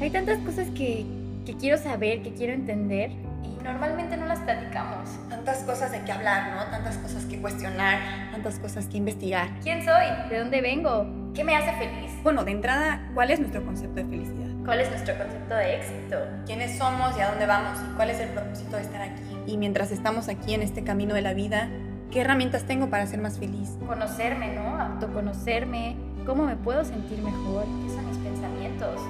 Hay 0.00 0.10
tantas 0.10 0.38
cosas 0.38 0.68
que, 0.76 1.04
que 1.44 1.56
quiero 1.56 1.76
saber, 1.76 2.22
que 2.22 2.32
quiero 2.32 2.52
entender 2.52 3.10
y 3.42 3.62
normalmente 3.64 4.16
no 4.16 4.26
las 4.26 4.38
platicamos. 4.38 5.08
Tantas 5.28 5.58
cosas 5.64 5.90
de 5.90 6.02
qué 6.02 6.12
hablar, 6.12 6.52
¿no? 6.54 6.70
Tantas 6.70 6.98
cosas 6.98 7.24
que 7.24 7.40
cuestionar, 7.40 8.30
tantas 8.30 8.60
cosas 8.60 8.86
que 8.86 8.96
investigar. 8.96 9.48
¿Quién 9.64 9.84
soy? 9.84 10.06
¿De 10.30 10.38
dónde 10.38 10.60
vengo? 10.60 11.04
¿Qué 11.34 11.42
me 11.42 11.56
hace 11.56 11.72
feliz? 11.72 12.12
Bueno, 12.22 12.44
de 12.44 12.52
entrada, 12.52 13.10
¿cuál 13.12 13.32
es 13.32 13.40
nuestro 13.40 13.64
concepto 13.64 13.96
de 13.96 14.04
felicidad? 14.04 14.46
¿Cuál 14.64 14.80
es 14.80 14.90
nuestro 14.90 15.18
concepto 15.18 15.54
de 15.56 15.76
éxito? 15.76 16.16
¿Quiénes 16.46 16.78
somos 16.78 17.16
y 17.18 17.20
a 17.20 17.30
dónde 17.30 17.46
vamos? 17.46 17.80
¿Y 17.80 17.96
cuál 17.96 18.10
es 18.10 18.20
el 18.20 18.28
propósito 18.28 18.76
de 18.76 18.82
estar 18.82 19.02
aquí? 19.02 19.22
Y 19.48 19.56
mientras 19.56 19.90
estamos 19.90 20.28
aquí 20.28 20.54
en 20.54 20.62
este 20.62 20.84
camino 20.84 21.14
de 21.14 21.22
la 21.22 21.34
vida, 21.34 21.70
¿qué 22.12 22.20
herramientas 22.20 22.64
tengo 22.64 22.88
para 22.88 23.04
ser 23.06 23.20
más 23.20 23.38
feliz? 23.38 23.76
Conocerme, 23.84 24.54
¿no? 24.54 24.80
Autoconocerme. 24.80 25.96
¿Cómo 26.24 26.44
me 26.44 26.54
puedo 26.54 26.84
sentir 26.84 27.18
mejor? 27.20 27.64
¿Qué 27.64 27.90
son 27.90 28.06
mis 28.06 28.18
pensamientos? 28.18 29.00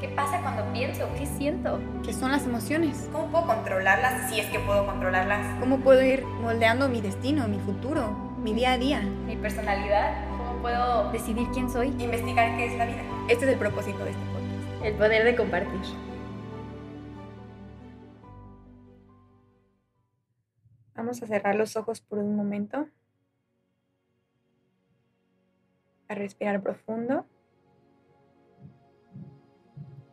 ¿Qué 0.00 0.08
pasa 0.08 0.40
cuando 0.40 0.72
pienso? 0.72 1.06
¿Qué 1.18 1.26
siento? 1.26 1.78
¿Qué 2.02 2.14
son 2.14 2.32
las 2.32 2.46
emociones? 2.46 3.10
¿Cómo 3.12 3.30
puedo 3.30 3.46
controlarlas 3.46 4.30
si 4.30 4.40
es 4.40 4.46
que 4.46 4.58
puedo 4.58 4.86
controlarlas? 4.86 5.60
¿Cómo 5.60 5.80
puedo 5.80 6.02
ir 6.02 6.24
moldeando 6.24 6.88
mi 6.88 7.02
destino, 7.02 7.46
mi 7.48 7.58
futuro, 7.58 8.08
mi 8.42 8.54
día 8.54 8.72
a 8.72 8.78
día? 8.78 9.02
¿Mi 9.02 9.36
personalidad? 9.36 10.26
¿Cómo 10.38 10.62
puedo 10.62 11.12
decidir 11.12 11.46
quién 11.52 11.68
soy? 11.68 11.88
Investigar 11.98 12.56
qué 12.56 12.72
es 12.72 12.78
la 12.78 12.86
vida. 12.86 13.02
Este 13.28 13.44
es 13.44 13.52
el 13.52 13.58
propósito 13.58 14.02
de 14.02 14.12
este 14.12 14.22
podcast. 14.24 14.84
El 14.86 14.94
poder 14.94 15.22
de 15.22 15.36
compartir. 15.36 15.80
Vamos 20.94 21.22
a 21.22 21.26
cerrar 21.26 21.56
los 21.56 21.76
ojos 21.76 22.00
por 22.00 22.20
un 22.20 22.36
momento. 22.36 22.88
A 26.08 26.14
respirar 26.14 26.62
profundo. 26.62 27.26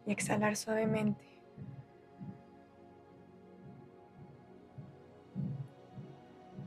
Y 0.07 0.11
exhalar 0.11 0.55
suavemente. 0.55 1.23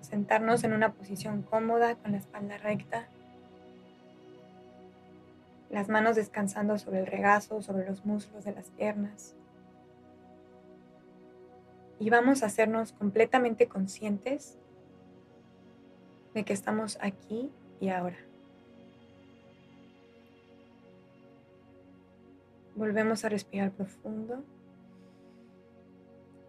Sentarnos 0.02 0.62
en 0.62 0.74
una 0.74 0.92
posición 0.92 1.42
cómoda 1.42 1.96
con 1.96 2.12
la 2.12 2.18
espalda 2.18 2.58
recta 2.58 3.08
las 5.70 5.88
manos 5.88 6.16
descansando 6.16 6.78
sobre 6.78 7.00
el 7.00 7.06
regazo, 7.06 7.62
sobre 7.62 7.86
los 7.86 8.04
muslos 8.04 8.44
de 8.44 8.52
las 8.52 8.70
piernas. 8.70 9.36
Y 12.00 12.10
vamos 12.10 12.42
a 12.42 12.46
hacernos 12.46 12.92
completamente 12.92 13.68
conscientes 13.68 14.58
de 16.34 16.44
que 16.44 16.52
estamos 16.52 16.98
aquí 17.00 17.52
y 17.80 17.90
ahora. 17.90 18.16
Volvemos 22.80 23.26
a 23.26 23.28
respirar 23.28 23.72
profundo 23.72 24.42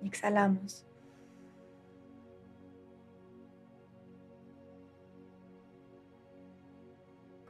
y 0.02 0.08
exhalamos. 0.08 0.86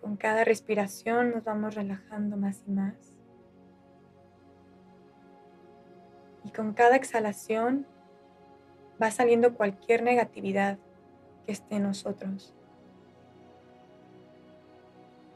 Con 0.01 0.17
cada 0.17 0.43
respiración 0.43 1.29
nos 1.29 1.43
vamos 1.43 1.75
relajando 1.75 2.37
más 2.37 2.63
y 2.65 2.71
más. 2.71 2.95
Y 6.43 6.49
con 6.49 6.73
cada 6.73 6.95
exhalación 6.95 7.85
va 8.99 9.11
saliendo 9.11 9.53
cualquier 9.53 10.01
negatividad 10.01 10.79
que 11.45 11.51
esté 11.51 11.75
en 11.75 11.83
nosotros. 11.83 12.55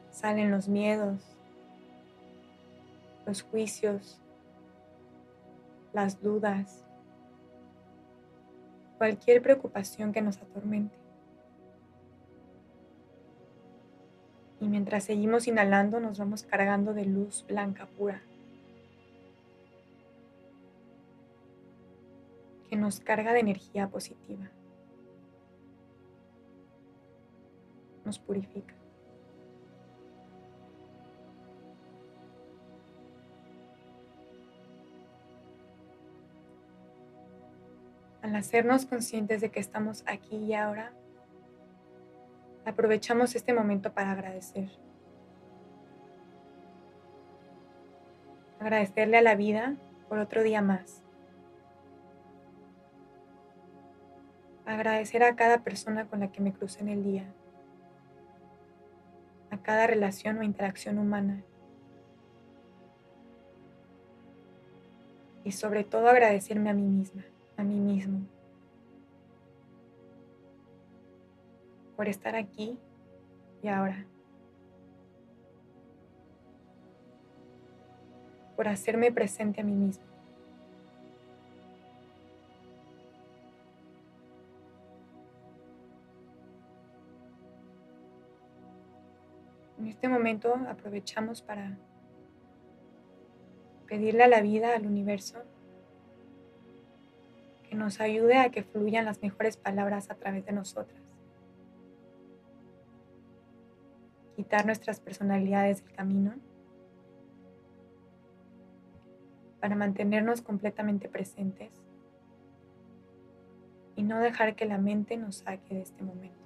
Salen 0.09 0.49
los 0.49 0.67
miedos, 0.67 1.34
los 3.25 3.41
juicios, 3.43 4.21
las 5.93 6.21
dudas, 6.21 6.85
cualquier 8.97 9.41
preocupación 9.41 10.11
que 10.13 10.21
nos 10.21 10.37
atormente. 10.37 10.95
Y 14.59 14.67
mientras 14.67 15.03
seguimos 15.03 15.47
inhalando 15.47 15.99
nos 15.99 16.17
vamos 16.17 16.43
cargando 16.43 16.93
de 16.93 17.05
luz 17.05 17.45
blanca 17.47 17.85
pura. 17.85 18.21
Que 22.69 22.75
nos 22.75 22.99
carga 22.99 23.33
de 23.33 23.41
energía 23.41 23.87
positiva. 23.87 24.49
Nos 28.05 28.19
purifica. 28.19 28.75
Al 38.25 38.35
hacernos 38.35 38.87
conscientes 38.87 39.39
de 39.39 39.51
que 39.51 39.59
estamos 39.59 40.03
aquí 40.07 40.35
y 40.35 40.55
ahora, 40.55 40.91
aprovechamos 42.65 43.35
este 43.35 43.53
momento 43.53 43.93
para 43.93 44.13
agradecer. 44.13 44.67
Agradecerle 48.59 49.19
a 49.19 49.21
la 49.21 49.35
vida 49.35 49.75
por 50.09 50.17
otro 50.17 50.41
día 50.41 50.63
más. 50.63 51.03
Agradecer 54.65 55.23
a 55.23 55.35
cada 55.35 55.59
persona 55.59 56.07
con 56.07 56.21
la 56.21 56.31
que 56.31 56.41
me 56.41 56.51
crucé 56.51 56.81
en 56.81 56.89
el 56.89 57.03
día. 57.03 57.31
A 59.51 59.59
cada 59.59 59.85
relación 59.85 60.39
o 60.39 60.41
interacción 60.41 60.97
humana. 60.97 61.43
Y 65.43 65.51
sobre 65.51 65.83
todo 65.83 66.09
agradecerme 66.09 66.71
a 66.71 66.73
mí 66.73 66.87
misma, 66.87 67.23
a 67.57 67.63
mí 67.63 67.79
mismo. 67.79 68.21
por 71.95 72.09
estar 72.09 72.35
aquí 72.35 72.77
y 73.63 73.67
ahora. 73.67 74.05
Por 78.55 78.67
hacerme 78.67 79.11
presente 79.11 79.61
a 79.61 79.63
mí 79.63 79.73
mismo. 79.73 80.03
En 89.77 89.87
este 89.87 90.07
momento 90.07 90.55
aprovechamos 90.69 91.41
para 91.41 91.77
pedirle 93.87 94.23
a 94.23 94.27
la 94.27 94.41
vida, 94.41 94.75
al 94.75 94.87
universo, 94.87 95.43
nos 97.75 97.99
ayude 97.99 98.37
a 98.37 98.49
que 98.49 98.63
fluyan 98.63 99.05
las 99.05 99.21
mejores 99.21 99.57
palabras 99.57 100.09
a 100.09 100.15
través 100.15 100.45
de 100.45 100.51
nosotras. 100.51 101.05
quitar 104.35 104.65
nuestras 104.65 104.99
personalidades 104.99 105.83
del 105.83 105.93
camino 105.93 106.33
para 109.59 109.75
mantenernos 109.75 110.41
completamente 110.41 111.07
presentes 111.09 111.71
y 113.95 114.03
no 114.03 114.19
dejar 114.19 114.55
que 114.55 114.65
la 114.65 114.77
mente 114.77 115.15
nos 115.17 115.37
saque 115.37 115.75
de 115.75 115.81
este 115.81 116.03
momento. 116.03 116.44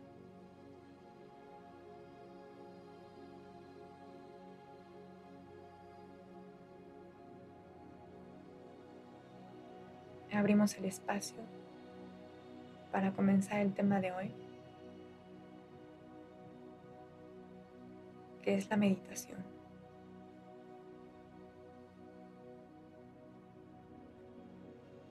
Abrimos 10.39 10.73
el 10.77 10.85
espacio 10.85 11.35
para 12.93 13.11
comenzar 13.11 13.59
el 13.59 13.73
tema 13.73 13.99
de 13.99 14.13
hoy. 14.13 14.31
que 18.41 18.55
es 18.55 18.69
la 18.69 18.77
meditación. 18.77 19.37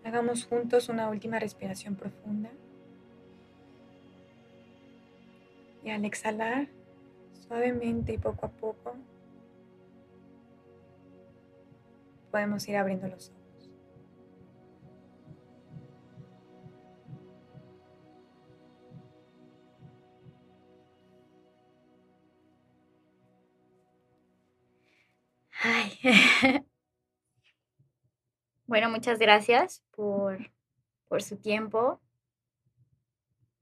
Hagamos 0.03 0.47
juntos 0.47 0.89
una 0.89 1.11
última 1.11 1.39
respiración 1.39 1.95
profunda. 1.95 2.49
Y 5.85 5.91
al 5.91 6.07
exhalar, 6.07 6.69
suavemente 7.47 8.15
y 8.15 8.19
poco 8.19 8.47
a 8.47 8.49
poco, 8.49 8.97
podemos 12.31 12.67
ir 12.67 12.79
abriendo 12.79 13.09
los 13.09 13.29
ojos. 13.29 13.38
bueno, 28.67 28.91
muchas 28.91 29.19
gracias 29.19 29.83
por, 29.91 30.51
su 31.21 31.37
tiempo, 31.37 32.01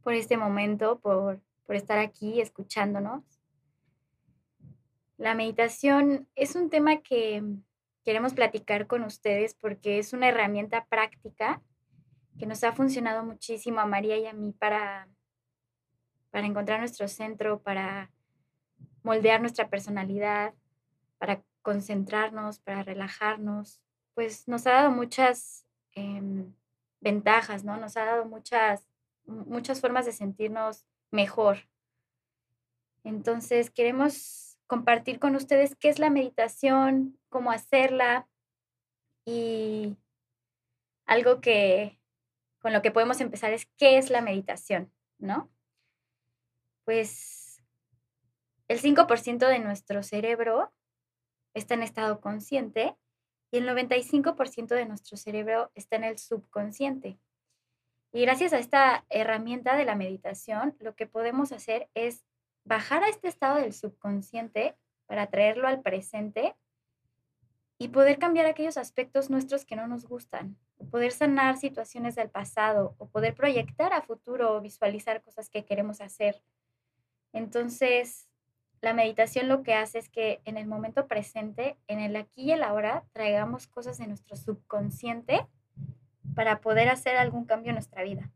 por 0.02 0.14
este 0.14 0.36
momento, 0.36 0.98
por, 0.98 1.40
por 1.64 1.76
estar 1.76 1.98
aquí 1.98 2.40
escuchándonos. 2.40 3.22
La 5.16 5.34
meditación 5.34 6.28
es 6.34 6.54
un 6.56 6.70
tema 6.70 6.98
que, 6.98 7.42
queremos 8.06 8.34
platicar 8.34 8.86
con 8.86 9.02
ustedes 9.02 9.54
porque 9.54 9.98
es 9.98 10.12
una 10.12 10.28
herramienta 10.28 10.84
práctica 10.84 11.60
que 12.38 12.46
nos 12.46 12.62
ha 12.62 12.72
funcionado 12.72 13.24
muchísimo 13.24 13.80
a 13.80 13.86
María 13.86 14.16
y 14.16 14.26
a 14.26 14.32
mí 14.32 14.52
para, 14.52 15.08
para 16.30 16.46
encontrar 16.46 16.78
nuestro 16.78 17.08
centro, 17.08 17.60
para 17.62 18.12
moldear 19.02 19.40
nuestra 19.40 19.68
personalidad, 19.68 20.54
para 21.18 21.42
concentrarnos, 21.66 22.60
para 22.60 22.84
relajarnos. 22.84 23.82
Pues 24.14 24.46
nos 24.46 24.68
ha 24.68 24.74
dado 24.74 24.92
muchas 24.92 25.66
em, 25.96 26.54
ventajas, 27.00 27.64
¿no? 27.64 27.76
Nos 27.76 27.96
ha 27.96 28.04
dado 28.04 28.24
muchas, 28.24 28.88
muchas 29.24 29.80
formas 29.80 30.06
de 30.06 30.12
sentirnos 30.12 30.86
mejor. 31.10 31.68
Entonces, 33.02 33.70
queremos 33.70 34.58
compartir 34.68 35.18
con 35.18 35.34
ustedes 35.34 35.74
qué 35.74 35.88
es 35.88 35.98
la 35.98 36.08
meditación, 36.08 37.18
cómo 37.30 37.50
hacerla 37.50 38.28
y 39.24 39.96
algo 41.04 41.40
que 41.40 41.98
con 42.60 42.72
lo 42.72 42.80
que 42.80 42.92
podemos 42.92 43.20
empezar 43.20 43.52
es 43.52 43.66
qué 43.76 43.98
es 43.98 44.10
la 44.10 44.20
meditación, 44.20 44.92
¿no? 45.18 45.50
Pues 46.84 47.60
el 48.68 48.80
5% 48.80 49.48
de 49.48 49.58
nuestro 49.58 50.04
cerebro 50.04 50.72
está 51.56 51.74
en 51.74 51.82
estado 51.82 52.20
consciente 52.20 52.96
y 53.50 53.58
el 53.58 53.68
95% 53.68 54.68
de 54.68 54.86
nuestro 54.86 55.16
cerebro 55.16 55.70
está 55.74 55.96
en 55.96 56.04
el 56.04 56.18
subconsciente. 56.18 57.18
Y 58.12 58.22
gracias 58.22 58.52
a 58.52 58.58
esta 58.58 59.04
herramienta 59.08 59.76
de 59.76 59.84
la 59.84 59.94
meditación, 59.94 60.76
lo 60.80 60.94
que 60.94 61.06
podemos 61.06 61.52
hacer 61.52 61.88
es 61.94 62.24
bajar 62.64 63.02
a 63.02 63.08
este 63.08 63.28
estado 63.28 63.56
del 63.56 63.72
subconsciente 63.72 64.76
para 65.06 65.28
traerlo 65.28 65.66
al 65.66 65.80
presente 65.80 66.54
y 67.78 67.88
poder 67.88 68.18
cambiar 68.18 68.46
aquellos 68.46 68.76
aspectos 68.76 69.30
nuestros 69.30 69.64
que 69.64 69.76
no 69.76 69.86
nos 69.86 70.06
gustan, 70.06 70.56
o 70.78 70.86
poder 70.86 71.12
sanar 71.12 71.56
situaciones 71.56 72.14
del 72.14 72.30
pasado, 72.30 72.94
o 72.98 73.08
poder 73.08 73.34
proyectar 73.34 73.92
a 73.92 74.02
futuro 74.02 74.56
o 74.56 74.60
visualizar 74.60 75.22
cosas 75.22 75.48
que 75.48 75.64
queremos 75.64 76.00
hacer. 76.00 76.42
Entonces, 77.32 78.25
la 78.86 78.94
meditación 78.94 79.48
lo 79.48 79.64
que 79.64 79.74
hace 79.74 79.98
es 79.98 80.08
que 80.08 80.40
en 80.44 80.56
el 80.56 80.68
momento 80.68 81.08
presente, 81.08 81.76
en 81.88 81.98
el 81.98 82.14
aquí 82.14 82.42
y 82.42 82.52
el 82.52 82.62
ahora, 82.62 83.02
traigamos 83.12 83.66
cosas 83.66 83.98
de 83.98 84.06
nuestro 84.06 84.36
subconsciente 84.36 85.44
para 86.36 86.60
poder 86.60 86.88
hacer 86.88 87.16
algún 87.16 87.46
cambio 87.46 87.70
en 87.70 87.74
nuestra 87.74 88.04
vida. 88.04 88.30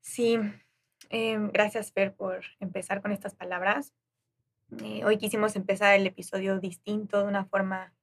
Sí, 0.00 0.38
em, 1.08 1.50
gracias 1.50 1.90
Fer 1.90 2.14
por 2.14 2.44
empezar 2.60 3.02
con 3.02 3.10
estas 3.10 3.34
palabras. 3.34 3.92
Eh, 4.80 5.04
hoy 5.04 5.18
quisimos 5.18 5.56
empezar 5.56 5.96
el 5.96 6.06
episodio 6.06 6.60
distinto, 6.60 7.22
de 7.22 7.28
una 7.28 7.46
forma 7.46 7.94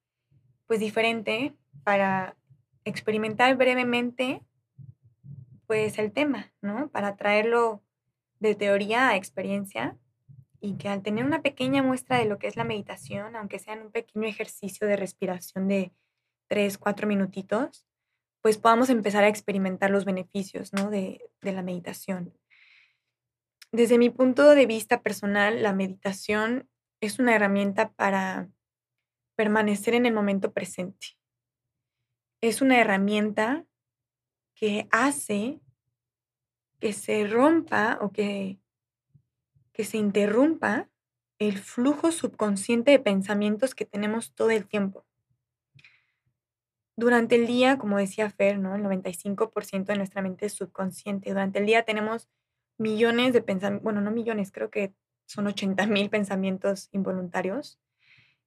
pues 0.66 0.78
diferente, 0.78 1.54
para 1.84 2.36
experimentar 2.84 3.56
brevemente 3.56 4.42
pues 5.66 5.98
el 5.98 6.12
tema, 6.12 6.52
¿no? 6.60 6.90
Para 6.90 7.16
traerlo 7.16 7.82
de 8.40 8.54
teoría 8.54 9.08
a 9.08 9.16
experiencia 9.16 9.96
y 10.64 10.78
que 10.78 10.88
al 10.88 11.02
tener 11.02 11.26
una 11.26 11.42
pequeña 11.42 11.82
muestra 11.82 12.16
de 12.16 12.24
lo 12.24 12.38
que 12.38 12.46
es 12.46 12.56
la 12.56 12.64
meditación, 12.64 13.36
aunque 13.36 13.58
sea 13.58 13.74
en 13.74 13.82
un 13.82 13.92
pequeño 13.92 14.26
ejercicio 14.26 14.86
de 14.86 14.96
respiración 14.96 15.68
de 15.68 15.92
tres, 16.48 16.78
cuatro 16.78 17.06
minutitos, 17.06 17.86
pues 18.40 18.56
podamos 18.56 18.88
empezar 18.88 19.24
a 19.24 19.28
experimentar 19.28 19.90
los 19.90 20.06
beneficios, 20.06 20.72
¿no? 20.72 20.88
De, 20.88 21.20
de 21.42 21.52
la 21.52 21.62
meditación. 21.62 22.32
Desde 23.72 23.98
mi 23.98 24.08
punto 24.08 24.54
de 24.54 24.64
vista 24.64 25.02
personal, 25.02 25.62
la 25.62 25.74
meditación 25.74 26.66
es 27.02 27.18
una 27.18 27.34
herramienta 27.34 27.92
para 27.92 28.48
permanecer 29.36 29.92
en 29.92 30.06
el 30.06 30.14
momento 30.14 30.54
presente. 30.54 31.08
Es 32.40 32.62
una 32.62 32.80
herramienta 32.80 33.66
que 34.54 34.88
hace 34.90 35.60
que 36.80 36.94
se 36.94 37.26
rompa 37.26 37.98
o 38.00 38.12
que, 38.12 38.58
que 39.74 39.84
se 39.84 39.98
interrumpa 39.98 40.88
el 41.38 41.58
flujo 41.58 42.12
subconsciente 42.12 42.92
de 42.92 42.98
pensamientos 42.98 43.74
que 43.74 43.84
tenemos 43.84 44.34
todo 44.34 44.50
el 44.50 44.66
tiempo. 44.66 45.04
Durante 46.96 47.34
el 47.34 47.46
día, 47.46 47.76
como 47.76 47.98
decía 47.98 48.30
Fer, 48.30 48.58
¿no? 48.58 48.74
el 48.74 48.82
95% 48.82 49.84
de 49.84 49.96
nuestra 49.96 50.22
mente 50.22 50.46
es 50.46 50.54
subconsciente. 50.54 51.28
Durante 51.28 51.58
el 51.58 51.66
día 51.66 51.82
tenemos 51.82 52.30
millones 52.78 53.32
de 53.32 53.42
pensamientos, 53.42 53.82
bueno, 53.82 54.00
no 54.00 54.10
millones, 54.10 54.52
creo 54.52 54.70
que 54.70 54.94
son 55.26 55.46
80 55.46 55.86
mil 55.86 56.08
pensamientos 56.08 56.88
involuntarios. 56.92 57.80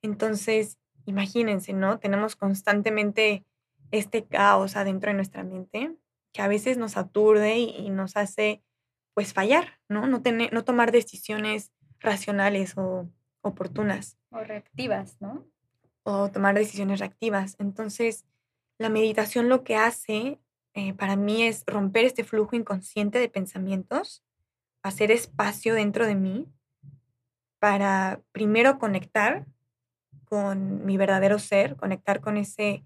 Entonces, 0.02 0.78
imagínense, 1.06 1.74
¿no? 1.74 2.00
Tenemos 2.00 2.36
constantemente 2.36 3.46
este 3.92 4.26
caos 4.26 4.76
adentro 4.76 5.10
de 5.10 5.16
nuestra 5.16 5.44
mente 5.44 5.96
que 6.34 6.42
a 6.42 6.48
veces 6.48 6.78
nos 6.78 6.98
aturde 6.98 7.58
y, 7.58 7.90
nos 7.90 8.16
hace, 8.16 8.62
pues, 9.18 9.34
fallar, 9.34 9.80
¿no? 9.90 10.06
No, 10.06 10.22
tener, 10.22 10.54
no 10.54 10.64
tomar 10.64 10.92
decisiones 10.92 11.72
racionales 12.00 12.78
o 12.78 13.10
oportunas. 13.42 14.16
O 14.30 14.38
reactivas, 14.42 15.20
¿no? 15.20 15.44
O 16.04 16.30
tomar 16.30 16.54
decisiones 16.54 17.00
reactivas. 17.00 17.56
Entonces, 17.58 18.28
la 18.78 18.90
meditación 18.90 19.50
lo 19.50 19.64
que 19.64 19.76
hace 19.76 20.40
eh, 20.76 20.94
para 20.94 21.16
mí 21.16 21.42
es 21.42 21.64
romper 21.66 22.06
este 22.06 22.24
flujo 22.24 22.56
inconsciente 22.56 23.18
de 23.18 23.28
pensamientos, 23.28 24.24
hacer 24.84 25.10
espacio 25.10 25.74
dentro 25.74 26.06
de 26.06 26.14
mí 26.14 26.46
para 27.58 28.22
primero 28.34 28.78
conectar 28.78 29.48
con 30.26 30.86
mi 30.86 30.96
verdadero 30.96 31.40
ser, 31.40 31.76
conectar 31.76 32.22
con 32.22 32.38
ese 32.38 32.84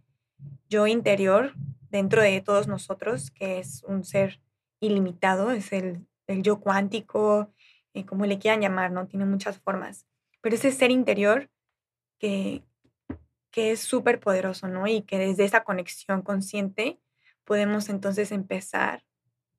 yo 0.69 0.87
interior 0.87 1.55
dentro 1.89 2.21
de 2.21 2.39
todos 2.39 2.69
nosotros, 2.69 3.31
que 3.31 3.59
es 3.59 3.83
un 3.83 4.05
ser 4.05 4.39
ilimitado, 4.79 5.51
es 5.51 5.73
el, 5.73 6.07
yo 6.39 6.59
cuántico, 6.59 7.51
eh, 7.93 8.05
como 8.05 8.25
le 8.25 8.39
quieran 8.39 8.61
llamar, 8.61 8.91
¿no? 8.91 9.07
Tiene 9.07 9.25
muchas 9.25 9.59
formas. 9.59 10.07
Pero 10.41 10.55
ese 10.55 10.71
ser 10.71 10.91
interior 10.91 11.49
que, 12.19 12.63
que 13.51 13.71
es 13.71 13.81
súper 13.81 14.19
poderoso, 14.19 14.67
¿no? 14.67 14.87
Y 14.87 15.01
que 15.01 15.17
desde 15.17 15.43
esa 15.43 15.63
conexión 15.63 16.21
consciente 16.21 16.99
podemos 17.43 17.89
entonces 17.89 18.31
empezar 18.31 19.03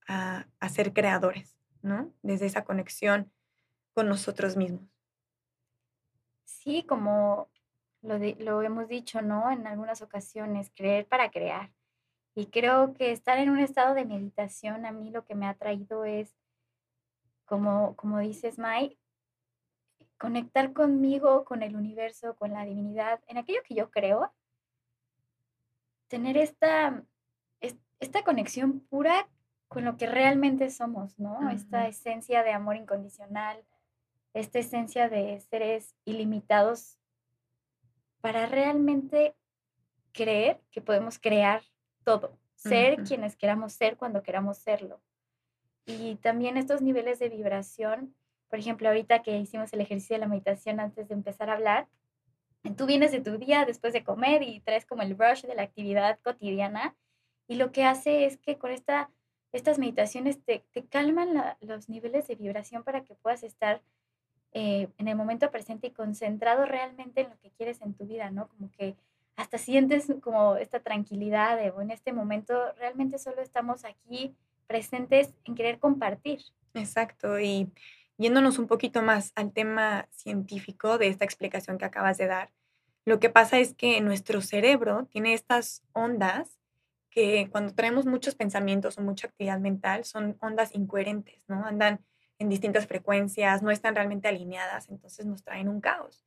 a, 0.08 0.46
ser 0.68 0.92
creadores, 0.92 1.56
¿no? 1.82 2.12
Desde 2.22 2.46
esa 2.46 2.64
conexión 2.64 3.30
con 3.94 4.08
nosotros 4.08 4.56
mismos. 4.56 4.82
Sí, 6.44 6.84
como 6.84 7.48
lo, 8.00 8.18
lo 8.18 8.62
hemos 8.62 8.88
dicho, 8.88 9.22
¿no? 9.22 9.50
En 9.50 9.66
algunas 9.66 10.02
ocasiones, 10.02 10.70
creer 10.74 11.06
para 11.06 11.30
crear. 11.30 11.72
Y 12.34 12.46
creo 12.46 12.94
que 12.94 13.12
estar 13.12 13.38
en 13.38 13.50
un 13.50 13.58
estado 13.58 13.94
de 13.94 14.06
meditación 14.06 14.86
a 14.86 14.92
mí 14.92 15.10
lo 15.10 15.24
que 15.24 15.34
me 15.34 15.46
ha 15.46 15.54
traído 15.54 16.04
es, 16.04 16.34
como, 17.52 17.94
como 17.96 18.18
dices, 18.18 18.58
Mai, 18.58 18.98
conectar 20.16 20.72
conmigo, 20.72 21.44
con 21.44 21.62
el 21.62 21.76
universo, 21.76 22.34
con 22.36 22.52
la 22.52 22.64
divinidad, 22.64 23.20
en 23.26 23.36
aquello 23.36 23.60
que 23.62 23.74
yo 23.74 23.90
creo, 23.90 24.32
tener 26.08 26.38
esta 26.38 27.04
esta 28.00 28.24
conexión 28.24 28.80
pura 28.80 29.28
con 29.68 29.84
lo 29.84 29.98
que 29.98 30.06
realmente 30.06 30.70
somos, 30.70 31.18
¿no? 31.18 31.50
Esta 31.50 31.86
esencia 31.88 32.42
de 32.42 32.52
amor 32.52 32.76
incondicional, 32.76 33.62
esta 34.32 34.58
esencia 34.58 35.10
de 35.10 35.38
seres 35.38 35.94
ilimitados 36.06 36.98
para 38.22 38.46
realmente 38.46 39.36
creer 40.12 40.58
que 40.70 40.80
podemos 40.80 41.18
crear 41.18 41.62
todo, 42.02 42.38
ser 42.54 43.02
quienes 43.04 43.36
queramos 43.36 43.74
ser 43.74 43.98
cuando 43.98 44.22
queramos 44.22 44.56
serlo. 44.56 45.02
Y 45.86 46.16
también 46.16 46.56
estos 46.56 46.82
niveles 46.82 47.18
de 47.18 47.28
vibración, 47.28 48.14
por 48.48 48.58
ejemplo, 48.58 48.88
ahorita 48.88 49.22
que 49.22 49.36
hicimos 49.38 49.72
el 49.72 49.80
ejercicio 49.80 50.16
de 50.16 50.20
la 50.20 50.28
meditación 50.28 50.80
antes 50.80 51.08
de 51.08 51.14
empezar 51.14 51.50
a 51.50 51.54
hablar, 51.54 51.88
tú 52.76 52.86
vienes 52.86 53.12
de 53.12 53.20
tu 53.20 53.38
día 53.38 53.64
después 53.64 53.92
de 53.92 54.04
comer 54.04 54.42
y 54.42 54.60
traes 54.60 54.86
como 54.86 55.02
el 55.02 55.18
rush 55.18 55.42
de 55.42 55.54
la 55.54 55.62
actividad 55.62 56.18
cotidiana 56.22 56.94
y 57.48 57.56
lo 57.56 57.72
que 57.72 57.84
hace 57.84 58.24
es 58.24 58.38
que 58.38 58.56
con 58.56 58.70
esta, 58.70 59.10
estas 59.52 59.78
meditaciones 59.78 60.38
te, 60.44 60.64
calman 60.88 61.56
los 61.60 61.88
niveles 61.88 62.28
de 62.28 62.36
vibración 62.36 62.84
para 62.84 63.02
que 63.04 63.14
puedas 63.16 63.42
estar 63.42 63.82
eh, 64.52 64.88
en 64.98 65.08
el 65.08 65.16
momento 65.16 65.50
presente 65.50 65.88
y 65.88 65.90
concentrado 65.90 66.64
realmente 66.66 67.22
en 67.22 67.30
lo 67.30 67.38
que 67.40 67.50
quieres 67.50 67.80
en 67.82 67.94
tu 67.94 68.06
vida, 68.06 68.30
¿no? 68.30 68.48
Como 68.48 68.70
que 68.70 68.96
hasta 69.34 69.58
sientes 69.58 70.12
como 70.20 70.56
esta 70.56 70.80
tranquilidad 70.80 71.56
de, 71.56 71.72
en 71.82 71.90
este 71.90 72.12
momento 72.12 72.72
realmente 72.74 73.18
solo 73.18 73.40
estamos 73.40 73.84
aquí 73.84 74.36
presentes 74.66 75.34
en 75.44 75.54
querer 75.54 75.78
compartir. 75.78 76.40
Exacto, 76.74 77.38
y 77.38 77.70
yéndonos 78.18 78.58
un 78.58 78.66
poquito 78.66 79.02
más 79.02 79.32
al 79.34 79.52
tema 79.52 80.08
científico 80.10 80.98
de 80.98 81.08
esta 81.08 81.24
explicación 81.24 81.78
que 81.78 81.84
acabas 81.84 82.18
de 82.18 82.26
dar, 82.26 82.50
lo 83.04 83.18
que 83.18 83.30
pasa 83.30 83.58
es 83.58 83.74
que 83.74 84.00
nuestro 84.00 84.40
cerebro 84.40 85.06
tiene 85.10 85.34
estas 85.34 85.82
ondas 85.92 86.58
que 87.10 87.48
cuando 87.50 87.74
traemos 87.74 88.06
muchos 88.06 88.34
pensamientos 88.34 88.96
o 88.96 89.02
mucha 89.02 89.26
actividad 89.26 89.58
mental 89.58 90.04
son 90.04 90.36
ondas 90.40 90.74
incoherentes, 90.74 91.42
¿no? 91.48 91.66
Andan 91.66 92.04
en 92.38 92.48
distintas 92.48 92.86
frecuencias, 92.86 93.62
no 93.62 93.70
están 93.70 93.94
realmente 93.94 94.28
alineadas, 94.28 94.88
entonces 94.88 95.26
nos 95.26 95.44
traen 95.44 95.68
un 95.68 95.80
caos. 95.80 96.24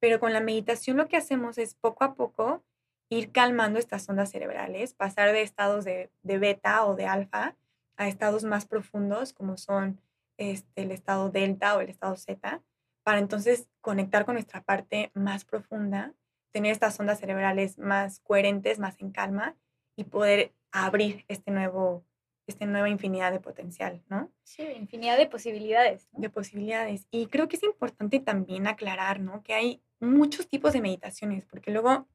pero 0.00 0.20
con 0.20 0.32
la 0.32 0.40
meditación 0.40 0.96
lo 0.96 1.08
que 1.08 1.16
hacemos 1.16 1.58
es 1.58 1.74
poco 1.74 2.04
a 2.04 2.14
poco 2.14 2.64
ir 3.08 3.32
calmando 3.32 3.80
estas 3.80 4.08
ondas 4.08 4.30
cerebrales, 4.30 4.94
pasar 4.94 5.32
de 5.32 5.42
estados 5.42 5.84
de, 5.84 6.10
beta 6.22 6.84
o 6.86 6.94
de 6.94 7.06
alfa 7.06 7.56
a 7.98 8.08
estados 8.08 8.44
más 8.44 8.64
profundos 8.64 9.34
como 9.34 9.58
son 9.58 10.00
este, 10.38 10.82
el 10.82 10.92
estado 10.92 11.30
delta 11.30 11.76
o 11.76 11.80
el 11.80 11.90
estado 11.90 12.16
zeta, 12.16 12.62
para 13.02 13.18
entonces 13.18 13.68
conectar 13.80 14.24
con 14.24 14.34
nuestra 14.34 14.62
parte 14.62 15.10
más 15.14 15.44
profunda, 15.44 16.14
tener 16.52 16.72
estas 16.72 16.98
ondas 17.00 17.18
cerebrales 17.18 17.76
más 17.78 18.20
coherentes, 18.20 18.78
más 18.78 19.00
en 19.00 19.10
calma 19.10 19.56
y 19.96 20.04
poder 20.04 20.54
abrir 20.70 21.24
este 21.28 21.50
nuevo, 21.50 22.04
esta 22.46 22.66
nueva 22.66 22.88
infinidad 22.88 23.32
de 23.32 23.40
potencial, 23.40 24.02
¿no? 24.08 24.30
Sí, 24.44 24.62
infinidad 24.62 25.18
de 25.18 25.26
posibilidades. 25.26 26.08
De 26.12 26.30
posibilidades. 26.30 27.06
Y 27.10 27.26
creo 27.26 27.48
que 27.48 27.56
es 27.56 27.62
importante 27.62 28.20
también 28.20 28.66
aclarar, 28.66 29.20
¿no? 29.20 29.42
Que 29.42 29.54
hay 29.54 29.82
muchos 30.00 30.48
tipos 30.48 30.72
de 30.72 30.80
meditaciones, 30.80 31.44
porque 31.46 31.72
luego, 31.72 32.06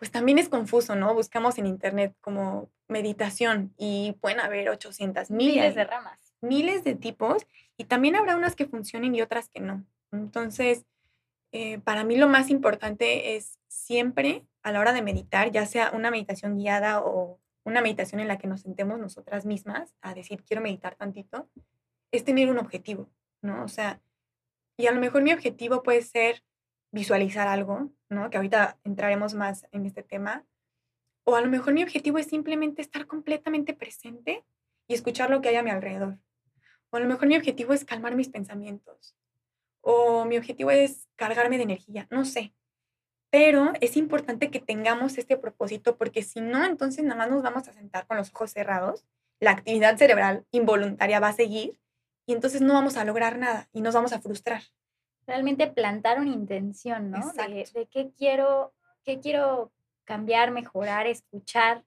pues 0.00 0.10
también 0.10 0.38
es 0.38 0.48
confuso, 0.48 0.96
¿no? 0.96 1.12
Buscamos 1.14 1.58
en 1.58 1.66
internet 1.66 2.16
como 2.22 2.70
meditación 2.88 3.74
y 3.76 4.16
pueden 4.22 4.40
haber 4.40 4.70
800, 4.70 5.30
miles 5.30 5.74
de 5.74 5.84
ramas. 5.84 6.34
Miles 6.40 6.84
de 6.84 6.94
tipos 6.94 7.46
y 7.76 7.84
también 7.84 8.16
habrá 8.16 8.34
unas 8.34 8.56
que 8.56 8.64
funcionen 8.64 9.14
y 9.14 9.20
otras 9.20 9.50
que 9.50 9.60
no. 9.60 9.84
Entonces, 10.10 10.86
eh, 11.52 11.80
para 11.80 12.02
mí 12.02 12.16
lo 12.16 12.28
más 12.28 12.48
importante 12.48 13.36
es 13.36 13.58
siempre 13.68 14.46
a 14.62 14.72
la 14.72 14.80
hora 14.80 14.94
de 14.94 15.02
meditar, 15.02 15.50
ya 15.50 15.66
sea 15.66 15.90
una 15.92 16.10
meditación 16.10 16.56
guiada 16.56 17.02
o 17.02 17.38
una 17.64 17.82
meditación 17.82 18.22
en 18.22 18.28
la 18.28 18.38
que 18.38 18.48
nos 18.48 18.62
sentemos 18.62 18.98
nosotras 18.98 19.44
mismas 19.44 19.94
a 20.00 20.14
decir, 20.14 20.42
quiero 20.44 20.62
meditar 20.62 20.94
tantito, 20.94 21.50
es 22.10 22.24
tener 22.24 22.48
un 22.48 22.56
objetivo, 22.56 23.10
¿no? 23.42 23.62
O 23.64 23.68
sea, 23.68 24.00
y 24.78 24.86
a 24.86 24.92
lo 24.92 25.00
mejor 25.00 25.20
mi 25.20 25.34
objetivo 25.34 25.82
puede 25.82 26.00
ser 26.00 26.42
visualizar 26.92 27.48
algo, 27.48 27.90
¿no? 28.08 28.30
Que 28.30 28.36
ahorita 28.36 28.78
entraremos 28.84 29.34
más 29.34 29.66
en 29.72 29.86
este 29.86 30.02
tema. 30.02 30.44
O 31.24 31.36
a 31.36 31.40
lo 31.40 31.48
mejor 31.48 31.74
mi 31.74 31.82
objetivo 31.82 32.18
es 32.18 32.26
simplemente 32.26 32.82
estar 32.82 33.06
completamente 33.06 33.74
presente 33.74 34.44
y 34.88 34.94
escuchar 34.94 35.30
lo 35.30 35.40
que 35.40 35.50
hay 35.50 35.56
a 35.56 35.62
mi 35.62 35.70
alrededor. 35.70 36.18
O 36.90 36.96
a 36.96 37.00
lo 37.00 37.06
mejor 37.06 37.28
mi 37.28 37.36
objetivo 37.36 37.72
es 37.72 37.84
calmar 37.84 38.16
mis 38.16 38.28
pensamientos. 38.28 39.14
O 39.80 40.24
mi 40.24 40.36
objetivo 40.36 40.70
es 40.70 41.08
cargarme 41.16 41.56
de 41.56 41.62
energía, 41.64 42.06
no 42.10 42.24
sé. 42.24 42.52
Pero 43.30 43.72
es 43.80 43.96
importante 43.96 44.50
que 44.50 44.58
tengamos 44.58 45.16
este 45.16 45.36
propósito 45.36 45.96
porque 45.96 46.22
si 46.22 46.40
no, 46.40 46.64
entonces 46.64 47.04
nada 47.04 47.16
más 47.16 47.30
nos 47.30 47.42
vamos 47.42 47.68
a 47.68 47.72
sentar 47.72 48.06
con 48.06 48.16
los 48.16 48.34
ojos 48.34 48.50
cerrados, 48.50 49.06
la 49.38 49.52
actividad 49.52 49.96
cerebral 49.96 50.44
involuntaria 50.50 51.20
va 51.20 51.28
a 51.28 51.32
seguir 51.32 51.78
y 52.26 52.32
entonces 52.32 52.60
no 52.60 52.74
vamos 52.74 52.96
a 52.96 53.04
lograr 53.04 53.38
nada 53.38 53.68
y 53.72 53.80
nos 53.82 53.94
vamos 53.94 54.12
a 54.12 54.20
frustrar. 54.20 54.62
Realmente 55.30 55.68
plantar 55.68 56.18
una 56.18 56.30
intención, 56.30 57.12
¿no? 57.12 57.32
De, 57.34 57.68
de, 57.72 57.86
qué 57.86 58.10
quiero, 58.18 58.72
qué 59.04 59.20
quiero 59.20 59.70
cambiar, 60.02 60.50
mejorar, 60.50 61.06
escuchar 61.06 61.84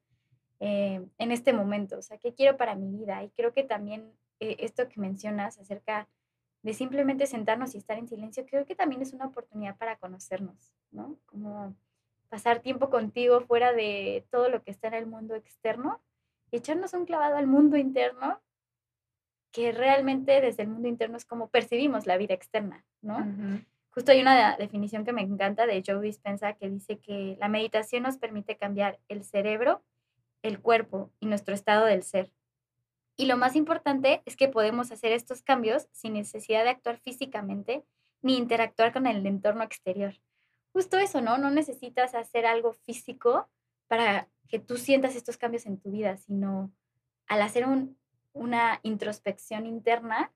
eh, 0.62 1.06
en 1.18 1.32
este 1.34 1.52
momento, 1.52 1.98
o 1.98 2.02
sea, 2.02 2.18
qué 2.18 2.34
quiero 2.34 2.56
para 2.56 2.74
mi 2.74 2.90
vida. 2.90 3.22
Y 3.22 3.32
creo 3.32 3.52
que 3.52 3.64
también 3.64 4.14
eh, 4.40 4.56
esto 4.60 4.88
que 4.88 5.02
mencionas 5.02 5.60
acerca 5.60 6.08
de 6.62 6.74
simplemente 6.74 7.28
sentarnos 7.28 7.76
y 7.76 7.80
estar 7.80 7.98
en 7.98 8.08
silencio, 8.08 8.46
creo 8.46 8.66
que 8.66 8.76
también 8.76 9.02
es 9.02 9.12
una 9.12 9.26
oportunidad 9.26 9.76
para 9.76 9.98
conocernos, 9.98 10.72
¿no? 10.92 11.18
Como 11.26 11.76
pasar 12.30 12.62
tiempo 12.62 12.90
contigo 12.90 13.42
fuera 13.42 13.74
de 13.74 14.26
todo 14.32 14.48
lo 14.48 14.64
que 14.64 14.72
está 14.72 14.88
en 14.88 14.94
el 14.94 15.06
mundo 15.06 15.36
externo 15.36 16.00
y 16.50 16.56
echarnos 16.56 16.94
un 16.94 17.06
clavado 17.06 17.36
al 17.36 17.48
mundo 17.48 17.76
interno, 17.76 18.40
que 19.54 19.72
realmente 19.72 20.42
desde 20.42 20.64
el 20.64 20.70
mundo 20.70 20.90
interno 20.90 21.16
es 21.16 21.26
como 21.26 21.48
percibimos 21.48 22.08
la 22.08 22.18
vida 22.18 22.34
externa, 22.34 22.84
¿no? 23.02 23.26
Justo 23.92 24.12
hay 24.12 24.20
una 24.20 24.58
definición 24.58 25.06
que 25.06 25.14
me 25.14 25.22
encanta 25.22 25.68
de 25.68 25.84
Joe 25.86 26.02
Dispenza 26.02 26.54
que 26.54 26.68
dice 26.70 26.98
que 26.98 27.38
la 27.40 27.48
meditación 27.48 28.04
nos 28.04 28.18
permite 28.18 28.58
cambiar 28.58 29.00
el 29.08 29.24
cerebro, 29.24 29.84
el 30.42 30.60
cuerpo 30.60 31.12
y 31.20 31.28
nuestro 31.28 31.54
estado 31.54 31.86
del 31.86 32.02
ser. 32.02 32.34
Y 33.16 33.28
lo 33.28 33.38
más 33.38 33.56
importante 33.56 34.24
es 34.26 34.36
que 34.36 34.48
podemos 34.48 34.92
hacer 34.92 35.12
estos 35.12 35.44
cambios 35.44 35.88
sin 35.92 36.14
necesidad 36.14 36.64
de 36.64 36.72
actuar 36.72 36.98
físicamente 36.98 37.86
ni 38.24 38.38
interactuar 38.38 38.92
con 38.92 39.06
el 39.06 39.24
entorno 39.28 39.64
exterior. 39.64 40.16
Justo 40.72 40.98
eso, 40.98 41.22
¿no? 41.22 41.38
No 41.38 41.52
necesitas 41.52 42.16
hacer 42.16 42.48
algo 42.48 42.74
físico 42.74 43.48
para 43.88 44.28
que 44.48 44.58
tú 44.58 44.78
sientas 44.78 45.16
estos 45.16 45.38
cambios 45.38 45.68
en 45.68 45.80
tu 45.80 45.92
vida, 45.92 46.18
sino 46.18 46.72
al 47.28 47.44
hacer 47.44 47.68
una 48.34 48.80
introspección 48.84 49.66
interna, 49.66 50.32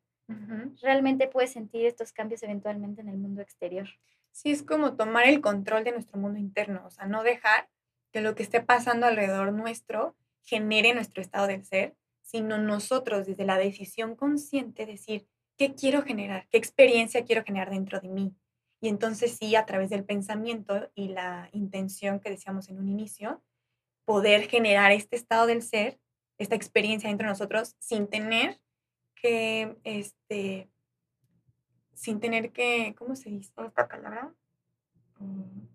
realmente 0.81 1.27
puedes 1.27 1.51
sentir 1.51 1.85
estos 1.85 2.11
cambios 2.11 2.43
eventualmente 2.43 3.01
en 3.01 3.09
el 3.09 3.17
mundo 3.17 3.41
exterior. 3.41 3.87
Sí, 4.31 4.51
es 4.51 4.61
como 4.61 4.95
tomar 4.95 5.25
el 5.25 5.41
control 5.41 5.83
de 5.83 5.93
nuestro 5.93 6.19
mundo 6.19 6.37
interno, 6.37 6.83
o 6.85 6.89
sea, 6.89 7.05
no 7.05 7.23
dejar 7.23 7.69
que 8.11 8.21
lo 8.21 8.35
que 8.35 8.43
esté 8.43 8.61
pasando 8.61 9.07
alrededor 9.07 9.53
nuestro 9.53 10.15
genere 10.43 10.93
nuestro 10.93 11.21
estado 11.21 11.47
del 11.47 11.65
ser, 11.65 11.95
sino 12.21 12.57
nosotros 12.57 13.25
desde 13.25 13.45
la 13.45 13.57
decisión 13.57 14.15
consciente 14.15 14.85
decir, 14.85 15.27
¿qué 15.57 15.73
quiero 15.75 16.03
generar? 16.03 16.47
¿Qué 16.49 16.57
experiencia 16.57 17.25
quiero 17.25 17.43
generar 17.43 17.69
dentro 17.69 17.99
de 17.99 18.09
mí? 18.09 18.35
Y 18.79 18.89
entonces 18.89 19.37
sí, 19.39 19.55
a 19.55 19.65
través 19.65 19.89
del 19.89 20.05
pensamiento 20.05 20.91
y 20.93 21.07
la 21.09 21.49
intención 21.51 22.19
que 22.19 22.29
decíamos 22.29 22.69
en 22.69 22.79
un 22.79 22.87
inicio, 22.87 23.43
poder 24.05 24.47
generar 24.47 24.91
este 24.91 25.15
estado 25.15 25.47
del 25.47 25.61
ser, 25.61 25.99
esta 26.37 26.55
experiencia 26.55 27.09
dentro 27.09 27.25
de 27.25 27.31
nosotros 27.31 27.75
sin 27.79 28.07
tener 28.07 28.59
que, 29.15 29.75
este, 29.83 30.69
sin 31.93 32.19
tener 32.19 32.51
que, 32.51 32.95
¿cómo 32.97 33.15
se 33.15 33.29
dice 33.29 33.51
esta 33.57 33.87
palabra? 33.87 34.33
Mm, 35.19 35.65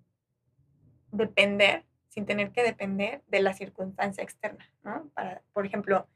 depender, 1.10 1.84
sin 2.08 2.26
tener 2.26 2.52
que 2.52 2.62
depender 2.62 3.22
de 3.26 3.40
la 3.40 3.54
circunstancia 3.54 4.22
externa, 4.22 4.70
¿no? 4.82 5.08
Para, 5.14 5.42
por 5.52 5.66
ejemplo, 5.66 6.08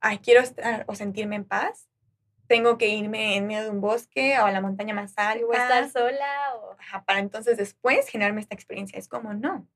ay, 0.00 0.18
quiero 0.18 0.40
estar 0.40 0.84
o 0.88 0.94
sentirme 0.94 1.36
en 1.36 1.44
paz, 1.44 1.88
tengo 2.46 2.78
que 2.78 2.88
irme 2.88 3.36
en 3.36 3.46
medio 3.46 3.64
de 3.64 3.70
un 3.70 3.80
bosque 3.80 4.38
o 4.38 4.44
a 4.44 4.52
la 4.52 4.60
montaña 4.60 4.94
más 4.94 5.14
alta. 5.16 5.44
O 5.44 5.52
estar 5.52 5.90
sola. 5.90 6.54
O... 6.56 6.76
para 7.04 7.18
entonces 7.18 7.56
después 7.56 8.08
generarme 8.08 8.40
esta 8.40 8.54
experiencia. 8.54 8.98
Es 8.98 9.08
como, 9.08 9.34
no. 9.34 9.68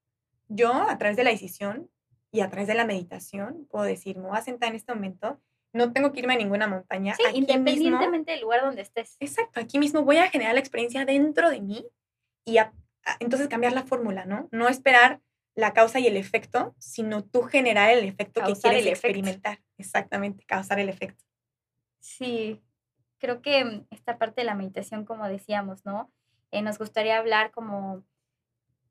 Yo 0.48 0.72
a 0.72 0.96
través 0.98 1.16
de 1.16 1.24
la 1.24 1.30
decisión 1.30 1.90
y 2.32 2.40
a 2.40 2.50
través 2.50 2.68
de 2.68 2.74
la 2.74 2.84
meditación 2.84 3.66
puedo 3.70 3.84
decir, 3.84 4.16
me 4.16 4.28
voy 4.28 4.38
a 4.38 4.42
sentar 4.42 4.70
en 4.70 4.76
este 4.76 4.94
momento, 4.94 5.40
no 5.72 5.92
tengo 5.92 6.12
que 6.12 6.20
irme 6.20 6.34
a 6.34 6.38
ninguna 6.38 6.66
montaña. 6.66 7.14
Sí, 7.14 7.22
independientemente 7.34 8.32
del 8.32 8.40
lugar 8.40 8.62
donde 8.62 8.82
estés. 8.82 9.16
Exacto, 9.20 9.60
aquí 9.60 9.78
mismo 9.78 10.02
voy 10.02 10.18
a 10.18 10.28
generar 10.28 10.54
la 10.54 10.60
experiencia 10.60 11.04
dentro 11.04 11.50
de 11.50 11.60
mí 11.60 11.86
y 12.44 12.58
entonces 13.20 13.48
cambiar 13.48 13.72
la 13.72 13.84
fórmula, 13.84 14.24
¿no? 14.24 14.48
No 14.50 14.68
esperar 14.68 15.20
la 15.54 15.72
causa 15.72 15.98
y 15.98 16.06
el 16.06 16.16
efecto, 16.16 16.74
sino 16.78 17.24
tú 17.24 17.42
generar 17.42 17.90
el 17.90 18.04
efecto 18.04 18.40
que 18.44 18.54
quieres 18.54 18.86
experimentar. 18.86 19.60
Exactamente, 19.78 20.44
causar 20.44 20.78
el 20.80 20.88
efecto. 20.88 21.24
Sí, 22.00 22.60
creo 23.18 23.42
que 23.42 23.84
esta 23.90 24.18
parte 24.18 24.40
de 24.40 24.46
la 24.46 24.54
meditación, 24.54 25.04
como 25.04 25.28
decíamos, 25.28 25.84
¿no? 25.84 26.10
Eh, 26.50 26.62
nos 26.62 26.78
gustaría 26.78 27.18
hablar 27.18 27.50
como 27.50 28.04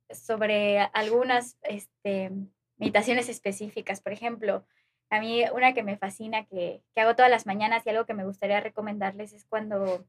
sobre 0.09 0.79
algunas 0.93 1.57
este, 1.61 2.31
meditaciones 2.79 3.29
específicas. 3.29 4.01
Por 4.01 4.13
ejemplo, 4.13 4.65
a 5.11 5.19
mí 5.19 5.43
una 5.53 5.73
que 5.73 5.83
me 5.83 5.97
fascina, 5.97 6.45
que, 6.45 6.81
que 6.95 7.01
hago 7.01 7.15
todas 7.15 7.29
las 7.29 7.45
mañanas 7.45 7.85
y 7.85 7.89
algo 7.89 8.05
que 8.05 8.15
me 8.15 8.25
gustaría 8.25 8.59
recomendarles 8.59 9.33
es 9.33 9.45
cuando 9.45 10.05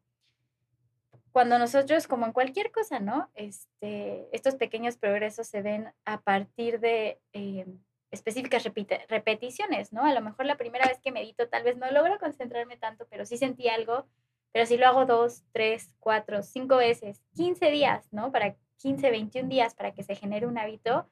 cuando 1.32 1.58
nosotros, 1.58 2.06
como 2.06 2.26
en 2.26 2.32
cualquier 2.32 2.72
cosa, 2.72 2.98
¿no? 2.98 3.30
Este, 3.34 4.28
estos 4.32 4.56
pequeños 4.56 4.96
progresos 4.96 5.46
se 5.46 5.62
ven 5.62 5.92
a 6.04 6.20
partir 6.22 6.80
de 6.80 7.20
eh, 7.32 7.66
específicas 8.10 8.64
repeticiones, 9.08 9.92
¿no? 9.92 10.04
A 10.04 10.12
lo 10.12 10.20
mejor 10.20 10.46
la 10.46 10.56
primera 10.56 10.86
vez 10.86 10.98
que 11.00 11.12
medito 11.12 11.48
tal 11.48 11.62
vez 11.62 11.76
no 11.76 11.90
logro 11.90 12.18
concentrarme 12.18 12.76
tanto, 12.76 13.06
pero 13.08 13.24
sí 13.24 13.36
sentí 13.36 13.68
algo, 13.68 14.06
pero 14.52 14.66
si 14.66 14.76
lo 14.76 14.86
hago 14.88 15.06
dos, 15.06 15.44
tres, 15.52 15.94
cuatro, 16.00 16.42
cinco 16.42 16.76
veces, 16.76 17.22
15 17.36 17.70
días, 17.70 18.12
¿no? 18.12 18.32
Para 18.32 18.56
15, 18.78 19.10
21 19.10 19.48
días 19.48 19.74
para 19.74 19.92
que 19.92 20.02
se 20.02 20.16
genere 20.16 20.46
un 20.46 20.58
hábito, 20.58 21.08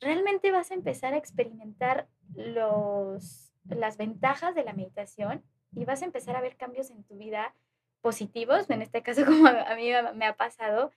realmente 0.00 0.50
vas 0.50 0.70
a 0.70 0.74
empezar 0.74 1.14
a 1.14 1.18
experimentar 1.18 2.08
los, 2.34 3.52
las 3.64 3.96
ventajas 3.96 4.54
de 4.54 4.64
la 4.64 4.72
meditación 4.72 5.44
y 5.74 5.84
vas 5.84 6.02
a 6.02 6.06
empezar 6.06 6.36
a 6.36 6.40
ver 6.40 6.56
cambios 6.56 6.90
en 6.90 7.04
tu 7.04 7.16
vida 7.16 7.54
positivos, 8.00 8.68
en 8.70 8.82
este 8.82 9.02
caso 9.02 9.24
como 9.26 9.46
a 9.46 9.74
mí 9.74 9.90
me 10.14 10.26
ha 10.26 10.36
pasado, 10.36 10.92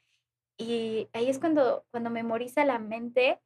y 0.57 1.09
ahí 1.13 1.29
es 1.29 1.39
cuando, 1.39 1.85
cuando 1.91 2.09
memoriza 2.09 2.63
la 2.65 2.79
mente 2.79 3.39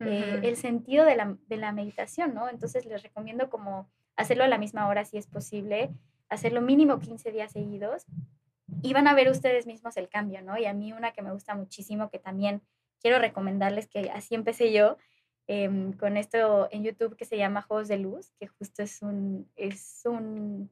eh, 0.00 0.40
el 0.42 0.56
sentido 0.56 1.04
de 1.04 1.16
la, 1.16 1.36
de 1.46 1.56
la, 1.56 1.72
meditación, 1.72 2.34
¿no? 2.34 2.48
Entonces 2.48 2.84
les 2.84 3.02
recomiendo 3.02 3.48
como 3.48 3.88
hacerlo 4.16 4.44
a 4.44 4.48
la 4.48 4.58
misma 4.58 4.88
hora 4.88 5.04
si 5.04 5.18
es 5.18 5.26
posible, 5.26 5.94
hacerlo 6.28 6.60
mínimo 6.60 6.98
15 6.98 7.30
días 7.30 7.52
seguidos 7.52 8.06
y 8.82 8.92
van 8.92 9.06
a 9.06 9.14
ver 9.14 9.30
ustedes 9.30 9.66
mismos 9.66 9.96
el 9.96 10.08
cambio, 10.08 10.42
¿no? 10.42 10.58
Y 10.58 10.66
a 10.66 10.74
mí 10.74 10.92
una 10.92 11.12
que 11.12 11.22
me 11.22 11.32
gusta 11.32 11.54
muchísimo, 11.54 12.10
que 12.10 12.18
también 12.18 12.62
quiero 13.04 13.18
recomendarles, 13.18 13.86
que 13.86 14.10
así 14.10 14.34
empecé 14.34 14.72
yo, 14.72 14.96
em, 15.46 15.92
con 15.92 16.16
esto 16.16 16.68
en 16.70 16.84
YouTube 16.84 17.16
que 17.16 17.26
se 17.26 17.36
llama 17.36 17.60
Juegos 17.60 17.88
de 17.88 17.98
Luz, 17.98 18.32
que 18.40 18.46
justo 18.46 18.82
es 18.82 19.02
un, 19.02 19.46
es 19.56 20.00
un 20.06 20.70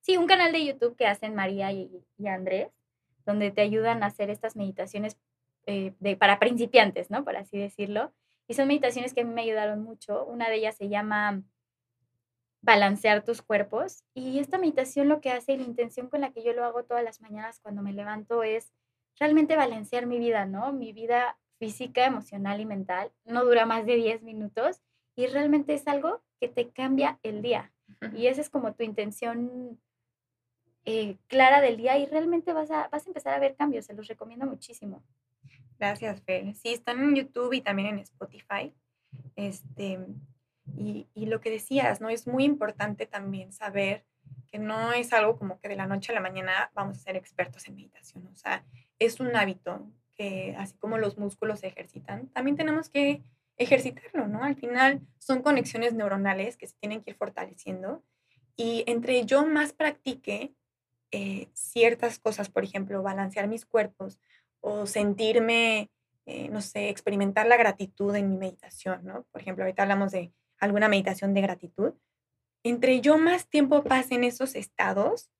Sí, 0.00 0.16
un 0.16 0.26
canal 0.26 0.52
de 0.52 0.64
YouTube 0.64 0.96
que 0.96 1.06
hacen 1.06 1.34
María 1.34 1.72
y, 1.72 2.02
Andrés, 2.26 2.72
donde 3.26 3.50
te 3.50 3.60
ayudan 3.60 4.02
a 4.02 4.06
hacer 4.06 4.30
estas 4.30 4.56
meditaciones 4.56 5.18
eh, 5.66 5.94
de, 6.00 6.16
para 6.16 6.38
principiantes, 6.38 7.10
¿no? 7.10 7.22
Por 7.24 7.36
así 7.36 7.58
decirlo. 7.58 8.12
Y 8.48 8.54
son 8.54 8.66
meditaciones 8.66 9.12
que 9.12 9.20
a 9.20 9.24
mí 9.24 9.32
me 9.32 9.42
ayudaron 9.42 9.82
mucho. 9.82 10.24
Una 10.24 10.48
de 10.48 10.56
ellas 10.56 10.76
se 10.76 10.88
llama 10.88 11.42
balancear 12.62 13.24
tus 13.24 13.42
cuerpos. 13.42 14.02
Y 14.14 14.38
esta 14.38 14.58
meditación 14.58 15.08
lo 15.08 15.20
que 15.20 15.32
hace 15.32 15.56
la 15.56 15.64
intención 15.64 16.08
con 16.08 16.22
la 16.22 16.32
que 16.32 16.42
yo 16.42 16.54
lo 16.54 16.64
hago 16.64 16.84
todas 16.84 17.04
las 17.04 17.20
mañanas 17.20 17.60
cuando 17.60 17.82
me 17.82 17.92
levanto 17.92 18.42
es 18.42 18.72
realmente 19.18 19.54
balancear 19.54 20.06
mi 20.06 20.18
vida, 20.18 20.46
¿no? 20.46 20.72
Mi 20.72 20.92
vida 20.92 21.38
física, 21.60 22.06
emocional 22.06 22.60
y 22.60 22.66
mental. 22.66 23.12
No 23.24 23.44
dura 23.44 23.66
más 23.66 23.86
de 23.86 23.94
10 23.94 24.22
minutos 24.22 24.80
y 25.14 25.26
realmente 25.26 25.74
es 25.74 25.86
algo 25.86 26.22
que 26.40 26.48
te 26.48 26.70
cambia 26.70 27.20
el 27.22 27.42
día. 27.42 27.72
Y 28.16 28.26
esa 28.26 28.40
es 28.40 28.50
como 28.50 28.74
tu 28.74 28.82
intención 28.82 29.78
eh, 30.86 31.18
clara 31.28 31.60
del 31.60 31.76
día 31.76 31.98
y 31.98 32.06
realmente 32.06 32.52
vas 32.52 32.70
a, 32.70 32.88
vas 32.88 33.06
a 33.06 33.10
empezar 33.10 33.34
a 33.34 33.38
ver 33.38 33.54
cambios. 33.54 33.84
Se 33.84 33.94
los 33.94 34.08
recomiendo 34.08 34.46
muchísimo. 34.46 35.04
Gracias, 35.78 36.22
Fer. 36.22 36.54
Sí, 36.56 36.72
están 36.72 37.02
en 37.02 37.14
YouTube 37.14 37.52
y 37.52 37.60
también 37.60 37.88
en 37.88 37.98
Spotify. 38.00 38.74
Este, 39.36 39.98
y, 40.76 41.08
y, 41.14 41.26
lo 41.26 41.40
que 41.40 41.50
decías, 41.50 42.00
¿no? 42.00 42.08
Es 42.08 42.26
muy 42.26 42.44
importante 42.44 43.06
también 43.06 43.52
saber 43.52 44.04
que 44.50 44.58
no 44.58 44.92
es 44.92 45.12
algo 45.12 45.36
como 45.36 45.58
que 45.60 45.68
de 45.68 45.76
la 45.76 45.86
noche 45.86 46.12
a 46.12 46.14
la 46.14 46.20
mañana 46.20 46.70
vamos 46.74 46.98
a 46.98 47.00
ser 47.00 47.16
expertos 47.16 47.66
en 47.66 47.76
meditación. 47.76 48.26
O 48.28 48.36
sea, 48.36 48.64
es 48.98 49.20
un 49.20 49.34
hábito 49.36 49.90
así 50.56 50.76
como 50.78 50.98
los 50.98 51.18
músculos 51.18 51.60
se 51.60 51.68
ejercitan, 51.68 52.28
también 52.28 52.56
tenemos 52.56 52.88
que 52.88 53.22
ejercitarlo, 53.56 54.26
¿no? 54.26 54.42
Al 54.42 54.56
final 54.56 55.02
son 55.18 55.42
conexiones 55.42 55.92
neuronales 55.92 56.56
que 56.56 56.66
se 56.66 56.76
tienen 56.80 57.02
que 57.02 57.10
ir 57.10 57.16
fortaleciendo 57.16 58.02
y 58.56 58.84
entre 58.86 59.24
yo 59.24 59.46
más 59.46 59.72
practique 59.72 60.54
eh, 61.12 61.48
ciertas 61.54 62.18
cosas, 62.18 62.48
por 62.48 62.64
ejemplo, 62.64 63.02
balancear 63.02 63.48
mis 63.48 63.66
cuerpos 63.66 64.20
o 64.60 64.86
sentirme, 64.86 65.90
eh, 66.26 66.48
no 66.50 66.60
sé, 66.60 66.88
experimentar 66.88 67.46
la 67.46 67.56
gratitud 67.56 68.14
en 68.14 68.30
mi 68.30 68.36
meditación, 68.36 69.04
¿no? 69.04 69.24
Por 69.32 69.40
ejemplo, 69.40 69.64
ahorita 69.64 69.82
hablamos 69.82 70.12
de 70.12 70.32
alguna 70.58 70.88
meditación 70.88 71.34
de 71.34 71.40
gratitud. 71.40 71.94
Entre 72.62 73.00
yo 73.00 73.18
más 73.18 73.48
tiempo 73.48 73.82
pase 73.82 74.14
en 74.14 74.24
esos 74.24 74.54
estados, 74.54 75.30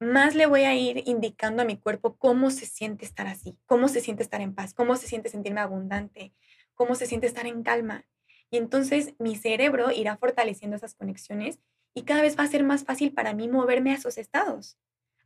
más 0.00 0.34
le 0.34 0.46
voy 0.46 0.62
a 0.64 0.74
ir 0.74 1.02
indicando 1.06 1.62
a 1.62 1.64
mi 1.64 1.78
cuerpo 1.78 2.16
cómo 2.16 2.50
se 2.50 2.66
siente 2.66 3.04
estar 3.04 3.26
así, 3.26 3.58
cómo 3.66 3.88
se 3.88 4.00
siente 4.00 4.22
estar 4.22 4.40
en 4.40 4.54
paz, 4.54 4.74
cómo 4.74 4.96
se 4.96 5.06
siente 5.06 5.28
sentirme 5.28 5.60
abundante, 5.60 6.32
cómo 6.74 6.94
se 6.94 7.06
siente 7.06 7.26
estar 7.26 7.46
en 7.46 7.62
calma. 7.62 8.04
Y 8.50 8.56
entonces 8.56 9.14
mi 9.18 9.36
cerebro 9.36 9.90
irá 9.90 10.16
fortaleciendo 10.16 10.76
esas 10.76 10.94
conexiones 10.94 11.60
y 11.94 12.02
cada 12.02 12.22
vez 12.22 12.38
va 12.38 12.44
a 12.44 12.48
ser 12.48 12.64
más 12.64 12.84
fácil 12.84 13.12
para 13.12 13.34
mí 13.34 13.48
moverme 13.48 13.92
a 13.92 13.94
esos 13.94 14.18
estados. 14.18 14.76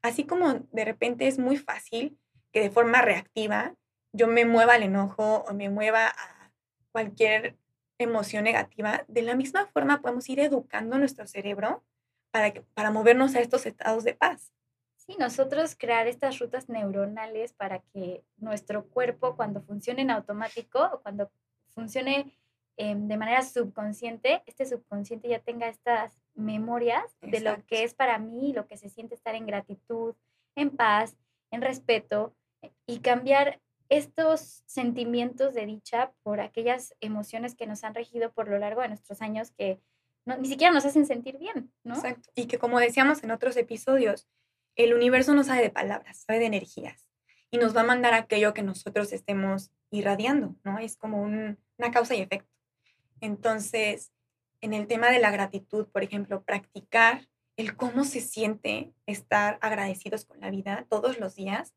Así 0.03 0.25
como 0.25 0.67
de 0.71 0.85
repente 0.85 1.27
es 1.27 1.39
muy 1.39 1.57
fácil 1.57 2.19
que 2.53 2.61
de 2.61 2.71
forma 2.71 3.03
reactiva 3.03 3.75
yo 4.13 4.27
me 4.27 4.45
mueva 4.45 4.75
al 4.75 4.83
enojo 4.83 5.45
o 5.49 5.55
me 5.55 5.69
mueva 5.69 6.07
a 6.09 6.53
cualquier 6.93 7.57
emoción 7.99 8.45
negativa, 8.45 9.05
de 9.09 9.23
la 9.23 9.35
misma 9.35 9.67
forma 9.67 10.01
podemos 10.01 10.29
ir 10.29 10.41
educando 10.41 10.99
nuestro 10.99 11.27
cerebro 11.27 11.85
para, 12.31 12.53
para 12.75 12.91
movernos 12.91 13.35
a 13.35 13.41
estos 13.41 13.67
estados 13.67 14.05
de 14.05 14.15
paz. 14.15 14.53
Sí, 15.09 15.17
nosotros 15.19 15.75
crear 15.75 16.07
estas 16.07 16.39
rutas 16.39 16.69
neuronales 16.69 17.55
para 17.55 17.79
que 17.79 18.23
nuestro 18.37 18.85
cuerpo 18.89 19.37
cuando 19.37 19.63
funcione 19.63 20.03
en 20.03 20.11
automático 20.11 20.87
o 20.93 21.01
cuando 21.01 21.31
funcione 21.71 22.39
em, 22.77 23.09
de 23.09 23.17
manera 23.17 23.43
subconsciente, 23.43 24.43
este 24.45 24.67
subconsciente 24.67 25.27
ya 25.29 25.39
tenga 25.39 25.67
estas 25.67 26.21
memorias 26.35 27.05
de 27.23 27.41
lo 27.41 27.57
que 27.65 27.85
es 27.85 27.95
para 27.95 28.19
mí, 28.19 28.53
lo 28.53 28.67
que 28.67 28.77
se 28.77 28.91
siente 28.91 29.15
estar 29.15 29.35
en 29.35 29.47
gratitud, 29.47 30.15
en 30.55 30.77
paz, 30.77 31.17
en 31.51 31.63
respeto 31.63 32.35
eh, 32.61 32.71
y 32.85 32.99
cambiar 32.99 33.63
estos 33.89 34.63
sentimientos 34.67 35.55
de 35.55 35.65
dicha 35.65 36.13
por 36.23 36.41
aquellas 36.41 36.95
emociones 37.01 37.55
que 37.55 37.67
nos 37.67 37.83
han 37.83 37.95
regido 37.95 38.31
por 38.31 38.49
lo 38.49 38.59
largo 38.59 38.83
de 38.83 38.89
nuestros 38.89 39.23
años 39.23 39.53
que 39.53 39.81
ni 40.27 40.49
siquiera 40.49 40.75
nos 40.75 40.85
hacen 40.85 41.07
sentir 41.07 41.39
bien, 41.39 41.73
¿no? 41.83 41.95
Exacto. 41.95 42.29
Y 42.35 42.45
que 42.45 42.59
como 42.59 42.79
decíamos 42.79 43.25
en 43.25 43.31
otros 43.31 43.57
episodios, 43.57 44.29
el 44.79 44.95
universo 44.95 45.35
no 45.35 45.45
sabe 45.45 45.63
de 45.63 45.71
palabras, 45.71 46.25
sabe 46.27 46.39
de 46.39 46.47
energías 46.47 47.07
y 47.51 47.59
nos 47.59 47.77
va 47.77 47.81
a 47.81 47.85
mandar 47.85 48.15
aquello 48.15 48.55
que 48.55 48.63
nosotros 48.63 49.13
estemos 49.13 49.71
irradiando, 49.91 50.57
¿no? 50.65 50.79
Es 50.79 50.97
como 50.97 51.23
una 51.23 51.91
causa 51.93 52.15
y 52.15 52.21
efecto. 52.21 52.49
Entonces, 53.21 54.13
en 54.61 54.75
el 54.75 54.87
tema 54.87 55.11
de 55.11 55.19
la 55.19 55.31
gratitud, 55.31 55.89
por 55.89 56.05
ejemplo, 56.05 56.43
practicar 56.45 57.27
el 57.57 57.77
cómo 57.77 58.05
se 58.05 58.21
siente 58.21 58.93
estar 59.07 59.59
agradecidos 59.61 60.25
con 60.25 60.41
la 60.41 60.51
vida 60.51 60.87
todos 60.89 61.19
los 61.19 61.35
días, 61.35 61.75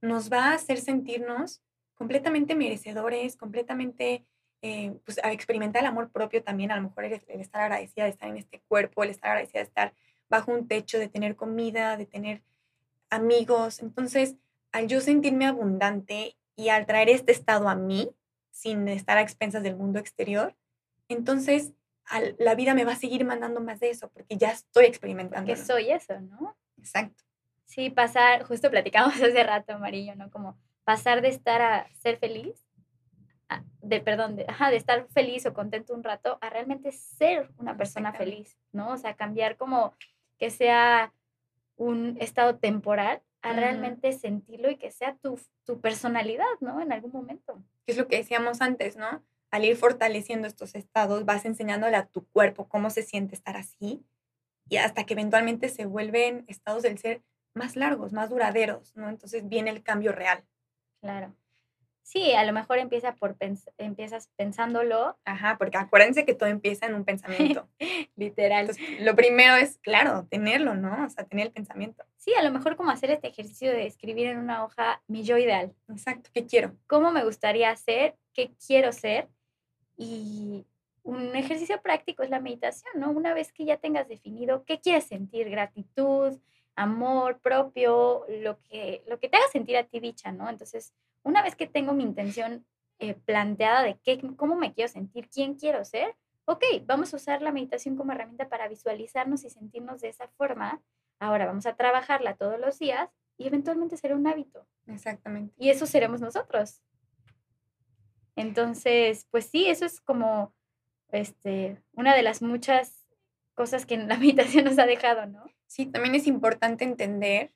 nos 0.00 0.32
va 0.32 0.46
a 0.46 0.54
hacer 0.54 0.80
sentirnos 0.80 1.62
completamente 1.94 2.54
merecedores, 2.54 3.36
completamente, 3.36 4.24
eh, 4.62 4.96
pues 5.04 5.22
a 5.22 5.32
experimentar 5.32 5.82
el 5.82 5.88
amor 5.88 6.10
propio 6.10 6.42
también, 6.42 6.70
a 6.70 6.76
lo 6.76 6.82
mejor 6.82 7.04
el, 7.04 7.20
el 7.26 7.40
estar 7.40 7.60
agradecida 7.60 8.04
de 8.04 8.10
estar 8.10 8.30
en 8.30 8.38
este 8.38 8.62
cuerpo, 8.68 9.04
el 9.04 9.10
estar 9.10 9.32
agradecida 9.32 9.60
de 9.60 9.66
estar 9.66 9.94
bajo 10.28 10.52
un 10.52 10.68
techo, 10.68 10.98
de 10.98 11.08
tener 11.08 11.36
comida, 11.36 11.96
de 11.96 12.06
tener 12.06 12.42
amigos. 13.10 13.80
Entonces, 13.80 14.36
al 14.72 14.86
yo 14.86 15.00
sentirme 15.00 15.46
abundante 15.46 16.36
y 16.56 16.68
al 16.68 16.86
traer 16.86 17.08
este 17.08 17.32
estado 17.32 17.68
a 17.68 17.74
mí, 17.74 18.10
sin 18.50 18.88
estar 18.88 19.18
a 19.18 19.22
expensas 19.22 19.62
del 19.62 19.76
mundo 19.76 19.98
exterior, 19.98 20.56
entonces 21.08 21.72
la 22.38 22.54
vida 22.54 22.74
me 22.74 22.84
va 22.84 22.92
a 22.92 22.96
seguir 22.96 23.24
mandando 23.24 23.60
más 23.60 23.80
de 23.80 23.90
eso, 23.90 24.08
porque 24.08 24.36
ya 24.36 24.50
estoy 24.50 24.86
experimentando. 24.86 25.46
Que 25.46 25.56
soy 25.56 25.90
eso, 25.90 26.18
¿no? 26.20 26.56
Exacto. 26.78 27.22
Sí, 27.64 27.90
pasar, 27.90 28.44
justo 28.44 28.70
platicamos 28.70 29.14
hace 29.22 29.42
rato, 29.44 29.74
Amarillo, 29.74 30.14
¿no? 30.16 30.30
Como 30.30 30.58
pasar 30.84 31.20
de 31.20 31.28
estar 31.28 31.60
a 31.60 31.86
ser 31.94 32.18
feliz, 32.18 32.64
de, 33.80 34.00
perdón, 34.00 34.36
de, 34.36 34.46
de 34.46 34.76
estar 34.76 35.06
feliz 35.08 35.46
o 35.46 35.54
contento 35.54 35.94
un 35.94 36.02
rato, 36.02 36.38
a 36.40 36.50
realmente 36.50 36.92
ser 36.92 37.50
una 37.58 37.76
persona 37.76 38.12
feliz, 38.12 38.58
¿no? 38.72 38.92
O 38.92 38.96
sea, 38.96 39.14
cambiar 39.14 39.56
como 39.56 39.94
que 40.38 40.50
sea 40.50 41.12
un 41.76 42.16
estado 42.20 42.56
temporal 42.56 43.22
a 43.42 43.52
realmente 43.52 44.12
sentirlo 44.12 44.70
y 44.70 44.76
que 44.76 44.90
sea 44.90 45.16
tu, 45.16 45.40
tu 45.64 45.80
personalidad, 45.80 46.44
¿no? 46.60 46.80
En 46.80 46.92
algún 46.92 47.12
momento. 47.12 47.62
Es 47.86 47.96
lo 47.96 48.08
que 48.08 48.16
decíamos 48.16 48.60
antes, 48.60 48.96
¿no? 48.96 49.22
Al 49.50 49.64
ir 49.64 49.76
fortaleciendo 49.76 50.46
estos 50.46 50.74
estados, 50.74 51.24
vas 51.24 51.44
enseñándole 51.44 51.96
a 51.96 52.06
tu 52.06 52.26
cuerpo 52.26 52.68
cómo 52.68 52.90
se 52.90 53.02
siente 53.02 53.34
estar 53.34 53.56
así 53.56 54.04
y 54.68 54.76
hasta 54.76 55.04
que 55.04 55.14
eventualmente 55.14 55.68
se 55.68 55.86
vuelven 55.86 56.44
estados 56.48 56.82
del 56.82 56.98
ser 56.98 57.22
más 57.54 57.76
largos, 57.76 58.12
más 58.12 58.30
duraderos, 58.30 58.94
¿no? 58.96 59.08
Entonces 59.08 59.48
viene 59.48 59.70
el 59.70 59.82
cambio 59.82 60.12
real. 60.12 60.44
Claro. 61.00 61.34
Sí, 62.08 62.32
a 62.32 62.42
lo 62.42 62.54
mejor 62.54 62.78
empieza 62.78 63.14
por 63.16 63.36
empiezas 63.76 64.30
pensándolo. 64.36 65.18
Ajá, 65.26 65.58
porque 65.58 65.76
acuérdense 65.76 66.24
que 66.24 66.32
todo 66.32 66.48
empieza 66.48 66.86
en 66.86 66.94
un 66.94 67.04
pensamiento. 67.04 67.68
Literal. 68.16 68.70
lo 69.00 69.14
primero 69.14 69.56
es, 69.56 69.76
claro, 69.82 70.26
tenerlo, 70.30 70.74
¿no? 70.74 71.04
O 71.04 71.10
sea, 71.10 71.26
tener 71.26 71.48
el 71.48 71.52
pensamiento. 71.52 72.06
Sí, 72.16 72.32
a 72.32 72.42
lo 72.42 72.50
mejor 72.50 72.76
como 72.76 72.90
hacer 72.90 73.10
este 73.10 73.28
ejercicio 73.28 73.70
de 73.70 73.84
escribir 73.84 74.28
en 74.28 74.38
una 74.38 74.64
hoja 74.64 75.02
mi 75.06 75.22
yo 75.22 75.36
ideal. 75.36 75.74
Exacto, 75.90 76.30
¿qué 76.32 76.46
quiero? 76.46 76.74
¿Cómo 76.86 77.12
me 77.12 77.24
gustaría 77.24 77.76
ser? 77.76 78.16
¿Qué 78.32 78.52
quiero 78.66 78.90
ser? 78.92 79.28
Y 79.98 80.64
un 81.02 81.36
ejercicio 81.36 81.82
práctico 81.82 82.22
es 82.22 82.30
la 82.30 82.40
meditación, 82.40 82.90
¿no? 82.96 83.10
Una 83.10 83.34
vez 83.34 83.52
que 83.52 83.66
ya 83.66 83.76
tengas 83.76 84.08
definido 84.08 84.64
qué 84.64 84.80
quieres 84.80 85.04
sentir, 85.04 85.50
gratitud, 85.50 86.38
amor 86.78 87.40
propio, 87.40 88.24
lo 88.28 88.60
que, 88.62 89.02
lo 89.08 89.18
que 89.18 89.28
te 89.28 89.36
haga 89.36 89.48
sentir 89.48 89.76
a 89.76 89.84
ti 89.84 90.00
dicha, 90.00 90.32
¿no? 90.32 90.48
Entonces, 90.48 90.94
una 91.22 91.42
vez 91.42 91.56
que 91.56 91.66
tengo 91.66 91.92
mi 91.92 92.04
intención 92.04 92.64
eh, 93.00 93.14
planteada 93.14 93.82
de 93.82 93.98
qué, 93.98 94.20
cómo 94.36 94.54
me 94.54 94.72
quiero 94.72 94.88
sentir, 94.88 95.28
quién 95.28 95.54
quiero 95.54 95.84
ser, 95.84 96.14
ok, 96.44 96.64
vamos 96.86 97.12
a 97.12 97.16
usar 97.16 97.42
la 97.42 97.52
meditación 97.52 97.96
como 97.96 98.12
herramienta 98.12 98.48
para 98.48 98.68
visualizarnos 98.68 99.44
y 99.44 99.50
sentirnos 99.50 100.00
de 100.00 100.08
esa 100.08 100.28
forma. 100.28 100.80
Ahora 101.18 101.46
vamos 101.46 101.66
a 101.66 101.74
trabajarla 101.74 102.36
todos 102.36 102.58
los 102.58 102.78
días 102.78 103.10
y 103.36 103.46
eventualmente 103.48 103.96
será 103.96 104.14
un 104.14 104.26
hábito. 104.26 104.66
Exactamente. 104.86 105.54
Y 105.58 105.70
eso 105.70 105.84
seremos 105.84 106.20
nosotros. 106.20 106.80
Entonces, 108.36 109.26
pues 109.30 109.46
sí, 109.46 109.66
eso 109.66 109.84
es 109.84 110.00
como 110.00 110.54
este, 111.10 111.82
una 111.92 112.14
de 112.14 112.22
las 112.22 112.40
muchas 112.40 112.97
cosas 113.58 113.84
que 113.86 113.96
la 113.96 114.16
meditación 114.18 114.64
nos 114.64 114.78
ha 114.78 114.86
dejado, 114.86 115.26
¿no? 115.26 115.44
Sí, 115.66 115.84
también 115.84 116.14
es 116.14 116.28
importante 116.28 116.84
entender 116.84 117.52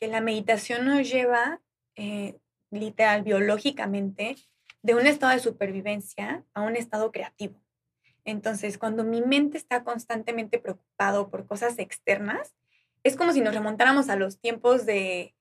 que 0.00 0.06
la 0.06 0.20
meditación 0.20 0.86
nos 0.86 1.10
lleva 1.10 1.60
eh, 1.96 2.38
literal, 2.70 3.24
biológicamente, 3.24 4.36
de 4.82 4.94
un 4.94 5.06
estado 5.06 5.32
de 5.32 5.40
supervivencia 5.40 6.44
a 6.54 6.62
un 6.62 6.76
estado 6.76 7.10
creativo. 7.10 7.60
Entonces, 8.24 8.78
cuando 8.78 9.02
mi 9.02 9.20
mente 9.20 9.58
está 9.58 9.82
constantemente 9.82 10.58
preocupado 10.60 11.28
por 11.28 11.44
cosas 11.46 11.78
externas, 11.80 12.54
es 13.02 13.16
como 13.16 13.32
si 13.32 13.40
nos 13.40 13.52
remontáramos 13.52 14.08
a 14.10 14.16
los 14.16 14.38
tiempos 14.38 14.86
de, 14.86 15.34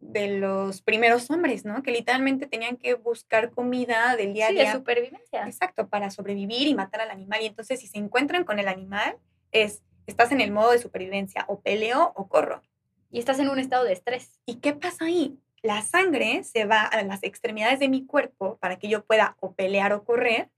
de 0.00 0.38
los 0.38 0.80
primeros 0.80 1.30
hombres, 1.30 1.66
¿no? 1.66 1.82
Que 1.82 1.90
literalmente 1.90 2.46
tenían 2.46 2.78
que 2.78 2.94
buscar 2.94 3.50
comida 3.50 4.16
del 4.16 4.32
día 4.32 4.46
a 4.46 4.52
día. 4.52 4.64
de 4.64 4.72
supervivencia. 4.72 5.46
Exacto, 5.46 5.88
para 5.88 6.10
sobrevivir 6.10 6.66
y 6.66 6.74
matar 6.74 7.02
al 7.02 7.10
animal. 7.10 7.42
Y 7.42 7.46
entonces, 7.46 7.80
si 7.80 7.86
se 7.88 7.98
encuentran 7.98 8.44
con 8.44 8.58
el 8.58 8.68
animal, 8.68 9.18
es, 9.54 9.82
estás 10.06 10.32
en 10.32 10.42
el 10.42 10.52
modo 10.52 10.72
de 10.72 10.78
supervivencia, 10.78 11.44
o 11.48 11.60
peleo 11.60 12.12
o 12.14 12.28
corro. 12.28 12.62
Y 13.10 13.18
estás 13.18 13.38
en 13.38 13.48
un 13.48 13.58
estado 13.58 13.84
de 13.84 13.92
estrés. 13.92 14.40
¿Y 14.44 14.56
qué 14.56 14.74
pasa 14.74 15.06
ahí? 15.06 15.38
la 15.64 15.80
sangre 15.80 16.44
se 16.44 16.66
va 16.66 16.82
a 16.82 17.02
las 17.04 17.22
extremidades 17.22 17.78
de 17.78 17.88
mi 17.88 18.04
cuerpo 18.04 18.58
para 18.58 18.78
que 18.78 18.88
yo 18.88 19.02
pueda 19.06 19.38
o 19.40 19.54
pelear 19.54 19.94
o 19.94 20.04
correr. 20.04 20.50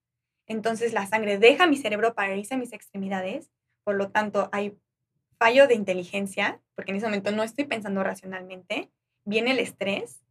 Entonces 0.48 0.92
la 0.92 1.06
sangre 1.06 1.38
deja 1.38 1.68
mi 1.68 1.76
cerebro 1.76 2.14
para 2.14 2.34
irse 2.34 2.54
a 2.54 2.58
mis 2.58 2.72
extremidades. 2.72 3.48
Por 3.84 3.94
lo 3.94 4.10
tanto, 4.10 4.48
hay 4.50 4.76
fallo 5.38 5.68
de 5.68 5.74
inteligencia, 5.74 6.60
porque 6.74 6.90
en 6.90 6.96
ese 6.96 7.06
momento 7.06 7.30
no 7.30 7.44
estoy 7.44 7.66
pensando 7.66 8.02
racionalmente. 8.02 8.90
Viene 9.24 9.52
el 9.52 9.60
estrés 9.60 10.24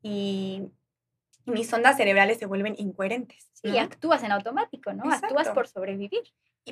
y 0.00 0.70
mis 1.44 1.70
ondas 1.74 1.98
cerebrales 1.98 2.38
se 2.38 2.46
vuelven 2.46 2.76
incoherentes. 2.78 3.50
Y 3.62 3.76
actúas 3.76 4.22
en 4.22 4.32
automático, 4.32 4.94
¿no? 4.94 5.04
Actúas 5.12 5.50
por 5.50 5.68
sobrevivir. 5.68 6.22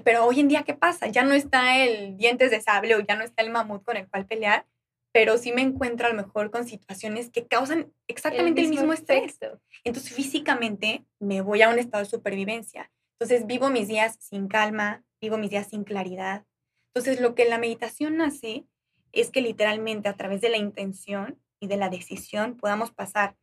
Pero 0.04 0.24
hoy 0.24 0.40
en 0.40 0.48
día, 0.48 0.62
¿qué 0.62 0.74
pasa? 0.74 1.08
Ya 1.08 1.22
no 1.22 1.34
está 1.34 1.78
el 1.78 2.16
dientes 2.16 2.50
de 2.50 2.60
sable 2.60 2.94
o 2.94 3.00
ya 3.00 3.16
no 3.16 3.24
está 3.24 3.42
el 3.42 3.50
mamut 3.50 3.84
con 3.84 3.96
el 3.96 4.08
cual 4.08 4.26
pelear, 4.26 4.66
pero 5.12 5.36
sí 5.36 5.52
me 5.52 5.60
encuentro 5.60 6.06
a 6.06 6.10
lo 6.10 6.16
mejor 6.16 6.50
con 6.50 6.66
situaciones 6.66 7.30
que 7.30 7.46
causan 7.46 7.92
exactamente 8.08 8.62
el 8.62 8.68
mismo, 8.68 8.92
estrés. 8.92 9.38
Entonces, 9.84 10.12
físicamente 10.12 11.04
me 11.18 11.42
voy 11.42 11.62
a 11.62 11.68
un 11.68 11.78
estado 11.78 12.02
de 12.02 12.10
supervivencia. 12.10 12.90
Entonces, 13.18 13.46
vivo 13.46 13.68
mis 13.68 13.88
días 13.88 14.16
sin 14.18 14.48
calma, 14.48 15.04
vivo 15.20 15.36
mis 15.36 15.50
días 15.50 15.68
sin 15.68 15.84
claridad. 15.84 16.46
Entonces, 16.94 17.20
lo 17.20 17.34
que 17.34 17.44
la 17.44 17.58
meditación 17.58 18.20
hace 18.22 18.64
es 19.12 19.30
que 19.30 19.42
literalmente 19.42 20.08
a 20.08 20.16
través 20.16 20.40
de 20.40 20.48
la 20.48 20.56
intención 20.56 21.38
y 21.60 21.66
de 21.66 21.76
la 21.76 21.90
decisión 21.90 22.56
podamos 22.56 22.90
pasar 22.90 23.36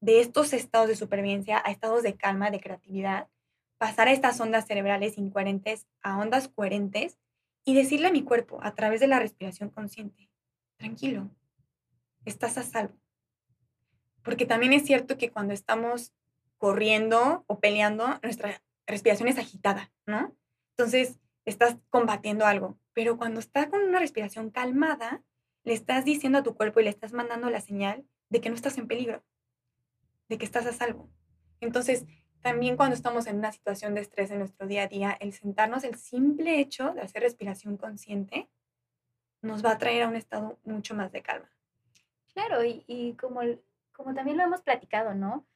de 0.00 0.20
estos 0.20 0.52
estados 0.52 0.88
de 0.88 0.96
supervivencia 0.96 1.62
a 1.64 1.70
estados 1.70 2.02
de 2.02 2.16
calma, 2.16 2.50
de 2.50 2.60
creatividad, 2.60 3.28
pasar 3.80 4.08
a 4.08 4.12
estas 4.12 4.38
ondas 4.38 4.66
cerebrales 4.66 5.16
incoherentes 5.16 5.86
a 6.02 6.18
ondas 6.18 6.48
coherentes 6.48 7.18
y 7.64 7.74
decirle 7.74 8.08
a 8.08 8.12
mi 8.12 8.22
cuerpo 8.22 8.60
a 8.62 8.74
través 8.74 9.00
de 9.00 9.06
la 9.06 9.18
respiración 9.18 9.70
consciente, 9.70 10.28
tranquilo, 10.76 11.30
estás 12.26 12.58
a 12.58 12.62
salvo. 12.62 12.94
Porque 14.22 14.44
también 14.44 14.74
es 14.74 14.84
cierto 14.84 15.16
que 15.16 15.30
cuando 15.30 15.54
estamos 15.54 16.12
corriendo 16.58 17.44
o 17.46 17.58
peleando, 17.58 18.20
nuestra 18.22 18.62
respiración 18.86 19.28
es 19.28 19.38
agitada, 19.38 19.90
¿no? 20.04 20.36
Entonces, 20.76 21.18
estás 21.46 21.78
combatiendo 21.88 22.44
algo, 22.44 22.78
pero 22.92 23.16
cuando 23.16 23.40
estás 23.40 23.68
con 23.68 23.82
una 23.82 23.98
respiración 23.98 24.50
calmada, 24.50 25.22
le 25.64 25.72
estás 25.72 26.04
diciendo 26.04 26.38
a 26.38 26.42
tu 26.42 26.54
cuerpo 26.54 26.80
y 26.80 26.84
le 26.84 26.90
estás 26.90 27.14
mandando 27.14 27.48
la 27.48 27.62
señal 27.62 28.04
de 28.28 28.42
que 28.42 28.50
no 28.50 28.56
estás 28.56 28.76
en 28.76 28.88
peligro 28.88 29.24
de 30.30 30.38
que 30.38 30.44
estás 30.44 30.64
a 30.64 30.72
salvo. 30.72 31.10
Entonces, 31.60 32.06
también 32.42 32.76
cuando 32.76 32.94
estamos 32.94 33.26
en 33.26 33.38
una 33.38 33.52
situación 33.52 33.94
de 33.94 34.00
estrés 34.00 34.30
en 34.30 34.38
nuestro 34.38 34.66
día 34.66 34.84
a 34.84 34.86
día, 34.86 35.16
el 35.20 35.32
sentarnos, 35.32 35.84
el 35.84 35.96
simple 35.96 36.60
hecho 36.60 36.92
de 36.92 37.02
hacer 37.02 37.22
respiración 37.22 37.76
consciente, 37.76 38.48
nos 39.42 39.64
va 39.64 39.72
a 39.72 39.78
traer 39.78 40.02
a 40.02 40.08
un 40.08 40.16
estado 40.16 40.58
mucho 40.64 40.94
más 40.94 41.12
de 41.12 41.22
calma. 41.22 41.50
Claro, 42.32 42.62
y, 42.64 43.16
como, 43.20 43.40
como 43.92 44.14
también 44.14 44.36
lo 44.36 44.44
hemos 44.44 44.62
platicado, 44.62 45.14
¿no? 45.14 45.46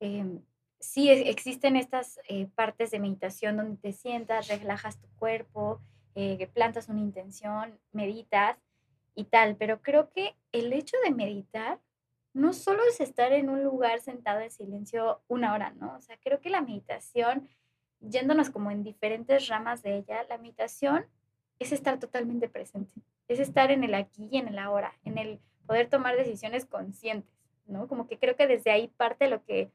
Em, 0.00 0.42
sí 0.80 1.10
existen 1.10 1.76
estas 1.76 2.18
eh, 2.28 2.48
partes 2.54 2.90
de 2.90 2.98
meditación 2.98 3.56
donde 3.56 3.76
te 3.76 3.92
sientas, 3.92 4.48
relajas 4.48 5.00
tu 5.00 5.08
cuerpo, 5.16 5.80
eh, 6.14 6.48
plantas 6.52 6.88
una 6.88 7.00
intención, 7.00 7.78
meditas 7.92 8.58
y 9.14 9.24
tal, 9.24 9.56
pero 9.56 9.80
creo 9.82 10.10
que 10.10 10.34
el 10.52 10.72
hecho 10.72 10.96
de 11.04 11.12
meditar 11.12 11.80
no 12.34 12.52
solo 12.52 12.82
es 12.88 13.00
estar 13.00 13.32
en 13.32 13.50
un 13.50 13.62
lugar 13.62 14.00
sentado 14.00 14.40
en 14.40 14.50
silencio 14.50 15.20
una 15.28 15.52
hora, 15.52 15.70
¿no? 15.70 15.96
O 15.96 16.00
sea, 16.00 16.16
creo 16.22 16.40
que 16.40 16.50
la 16.50 16.62
meditación, 16.62 17.48
yéndonos 18.00 18.50
como 18.50 18.70
en 18.70 18.82
diferentes 18.82 19.48
ramas 19.48 19.82
de 19.82 19.98
ella, 19.98 20.24
la 20.28 20.38
meditación 20.38 21.06
es 21.58 21.72
estar 21.72 21.98
totalmente 21.98 22.48
presente, 22.48 22.94
es 23.28 23.38
estar 23.38 23.70
en 23.70 23.84
el 23.84 23.94
aquí 23.94 24.28
y 24.30 24.38
en 24.38 24.48
el 24.48 24.58
ahora, 24.58 24.94
en 25.04 25.18
el 25.18 25.40
poder 25.66 25.88
tomar 25.88 26.16
decisiones 26.16 26.64
conscientes, 26.64 27.30
¿no? 27.66 27.86
Como 27.86 28.06
que 28.06 28.18
creo 28.18 28.34
que 28.34 28.46
desde 28.46 28.70
ahí 28.70 28.88
parte 28.88 29.28
lo 29.28 29.44
que, 29.44 29.70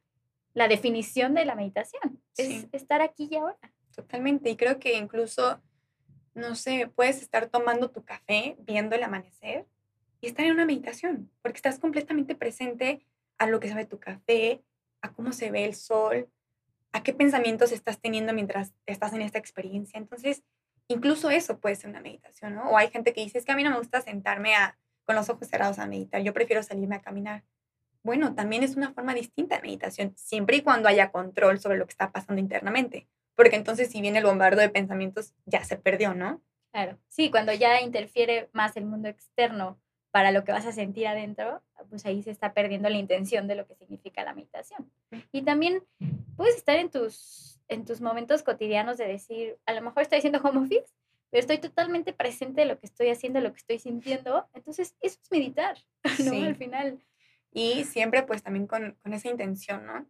la 0.53 0.67
definición 0.67 1.35
de 1.35 1.45
la 1.45 1.55
meditación, 1.55 2.19
es 2.35 2.67
estar 2.71 3.01
aquí 3.01 3.27
y 3.31 3.35
ahora. 3.35 3.57
Totalmente, 3.95 4.49
y 4.49 4.57
creo 4.57 4.79
que 4.79 4.97
incluso, 4.97 5.61
no 6.33 6.55
sé, 6.55 6.91
puedes 6.95 7.21
estar 7.21 7.47
tomando 7.47 7.91
tu 7.91 8.03
café, 8.03 8.55
viendo 8.59 8.95
el 8.95 9.03
amanecer 9.03 9.65
y 10.21 10.27
estar 10.27 10.45
en 10.45 10.53
una 10.53 10.65
meditación, 10.65 11.29
porque 11.41 11.57
estás 11.57 11.79
completamente 11.79 12.35
presente 12.35 13.05
a 13.37 13.47
lo 13.47 13.59
que 13.59 13.69
sabe 13.69 13.85
tu 13.85 13.99
café, 13.99 14.63
a 15.01 15.13
cómo 15.13 15.31
se 15.31 15.51
ve 15.51 15.65
el 15.65 15.75
sol, 15.75 16.29
a 16.91 17.03
qué 17.03 17.13
pensamientos 17.13 17.71
estás 17.71 17.99
teniendo 17.99 18.33
mientras 18.33 18.73
estás 18.85 19.13
en 19.13 19.21
esta 19.21 19.37
experiencia. 19.37 19.97
Entonces, 19.97 20.43
incluso 20.87 21.29
eso 21.29 21.59
puede 21.59 21.75
ser 21.75 21.89
una 21.89 22.01
meditación, 22.01 22.55
¿no? 22.55 22.69
O 22.69 22.77
hay 22.77 22.89
gente 22.89 23.13
que 23.13 23.21
dice, 23.21 23.37
es 23.37 23.45
que 23.45 23.51
a 23.51 23.55
mí 23.55 23.63
no 23.63 23.71
me 23.71 23.77
gusta 23.77 24.01
sentarme 24.01 24.55
a, 24.55 24.77
con 25.05 25.15
los 25.15 25.29
ojos 25.29 25.47
cerrados 25.47 25.79
a 25.79 25.87
meditar, 25.87 26.21
yo 26.21 26.33
prefiero 26.33 26.63
salirme 26.63 26.95
a 26.95 27.01
caminar. 27.01 27.43
Bueno, 28.03 28.35
también 28.35 28.63
es 28.63 28.75
una 28.75 28.93
forma 28.93 29.13
distinta 29.13 29.55
de 29.55 29.61
meditación, 29.61 30.13
siempre 30.15 30.57
y 30.57 30.61
cuando 30.61 30.87
haya 30.87 31.11
control 31.11 31.59
sobre 31.59 31.77
lo 31.77 31.85
que 31.85 31.91
está 31.91 32.11
pasando 32.11 32.41
internamente, 32.41 33.07
porque 33.35 33.57
entonces 33.57 33.89
si 33.89 34.01
viene 34.01 34.19
el 34.19 34.25
bombardo 34.25 34.61
de 34.61 34.69
pensamientos, 34.69 35.33
ya 35.45 35.63
se 35.63 35.77
perdió, 35.77 36.13
¿no? 36.13 36.41
Claro, 36.71 36.97
sí, 37.07 37.31
cuando 37.31 37.53
ya 37.53 37.81
interfiere 37.81 38.49
más 38.53 38.77
el 38.77 38.85
mundo 38.85 39.09
externo 39.09 39.79
para 40.17 40.31
lo 40.31 40.43
que 40.43 40.51
vas 40.51 40.65
a 40.65 40.71
sentir 40.71 41.05
adentro, 41.05 41.61
pues 41.91 42.03
ahí 42.07 42.23
se 42.23 42.31
está 42.31 42.51
perdiendo 42.51 42.89
la 42.89 42.97
intención 42.97 43.47
de 43.47 43.53
lo 43.53 43.67
que 43.67 43.75
significa 43.75 44.23
la 44.23 44.33
meditación. 44.33 44.91
Y 45.31 45.43
también 45.43 45.83
puedes 46.35 46.55
estar 46.55 46.75
en 46.75 46.89
tus, 46.89 47.61
en 47.67 47.85
tus 47.85 48.01
momentos 48.01 48.41
cotidianos 48.41 48.97
de 48.97 49.07
decir, 49.07 49.59
a 49.67 49.73
lo 49.75 49.83
mejor 49.83 50.01
estoy 50.01 50.17
haciendo 50.17 50.39
home 50.39 50.61
office, 50.61 50.87
pero 51.29 51.41
estoy 51.41 51.59
totalmente 51.59 52.13
presente 52.13 52.61
de 52.61 52.65
lo 52.65 52.79
que 52.79 52.87
estoy 52.87 53.09
haciendo, 53.09 53.41
lo 53.41 53.51
que 53.51 53.59
estoy 53.59 53.77
sintiendo. 53.77 54.49
Entonces, 54.55 54.95
eso 55.01 55.19
es 55.21 55.29
meditar, 55.29 55.77
¿no? 56.25 56.47
Al 56.47 56.55
final. 56.55 56.99
Y 57.51 57.83
siempre 57.83 58.23
pues 58.23 58.41
también 58.41 58.65
con, 58.65 58.97
con 59.03 59.13
esa 59.13 59.29
intención, 59.29 59.85
¿no? 59.85 60.09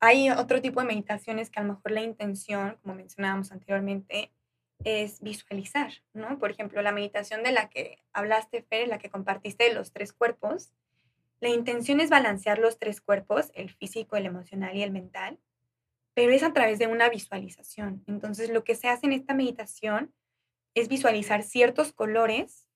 Hay 0.00 0.30
otro 0.30 0.62
tipo 0.62 0.80
de 0.80 0.86
meditaciones 0.86 1.50
que 1.50 1.60
a 1.60 1.62
lo 1.62 1.74
mejor 1.74 1.92
la 1.92 2.00
intención, 2.00 2.78
como 2.80 2.94
mencionábamos 2.94 3.52
anteriormente, 3.52 4.32
es 4.84 5.20
visualizar, 5.20 5.92
¿no? 6.12 6.38
Por 6.38 6.50
ejemplo, 6.50 6.82
la 6.82 6.92
meditación 6.92 7.42
de 7.42 7.52
la 7.52 7.68
que 7.68 8.02
hablaste, 8.12 8.62
Fer, 8.62 8.88
la 8.88 8.98
que 8.98 9.10
compartiste 9.10 9.64
de 9.64 9.74
los 9.74 9.92
tres 9.92 10.12
cuerpos, 10.12 10.72
la 11.40 11.48
intención 11.48 12.00
es 12.00 12.10
balancear 12.10 12.58
los 12.58 12.78
tres 12.78 13.00
cuerpos, 13.00 13.50
el 13.54 13.70
físico, 13.70 14.16
el 14.16 14.26
emocional 14.26 14.76
y 14.76 14.82
el 14.82 14.90
mental, 14.90 15.38
pero 16.14 16.32
es 16.32 16.42
a 16.42 16.52
través 16.52 16.78
de 16.78 16.86
una 16.86 17.10
visualización. 17.10 18.02
Entonces, 18.06 18.48
lo 18.48 18.64
que 18.64 18.74
se 18.74 18.88
hace 18.88 19.06
en 19.06 19.12
esta 19.12 19.34
meditación 19.34 20.14
es 20.74 20.88
visualizar 20.88 21.42
ciertos 21.42 21.92
colores 21.92 22.66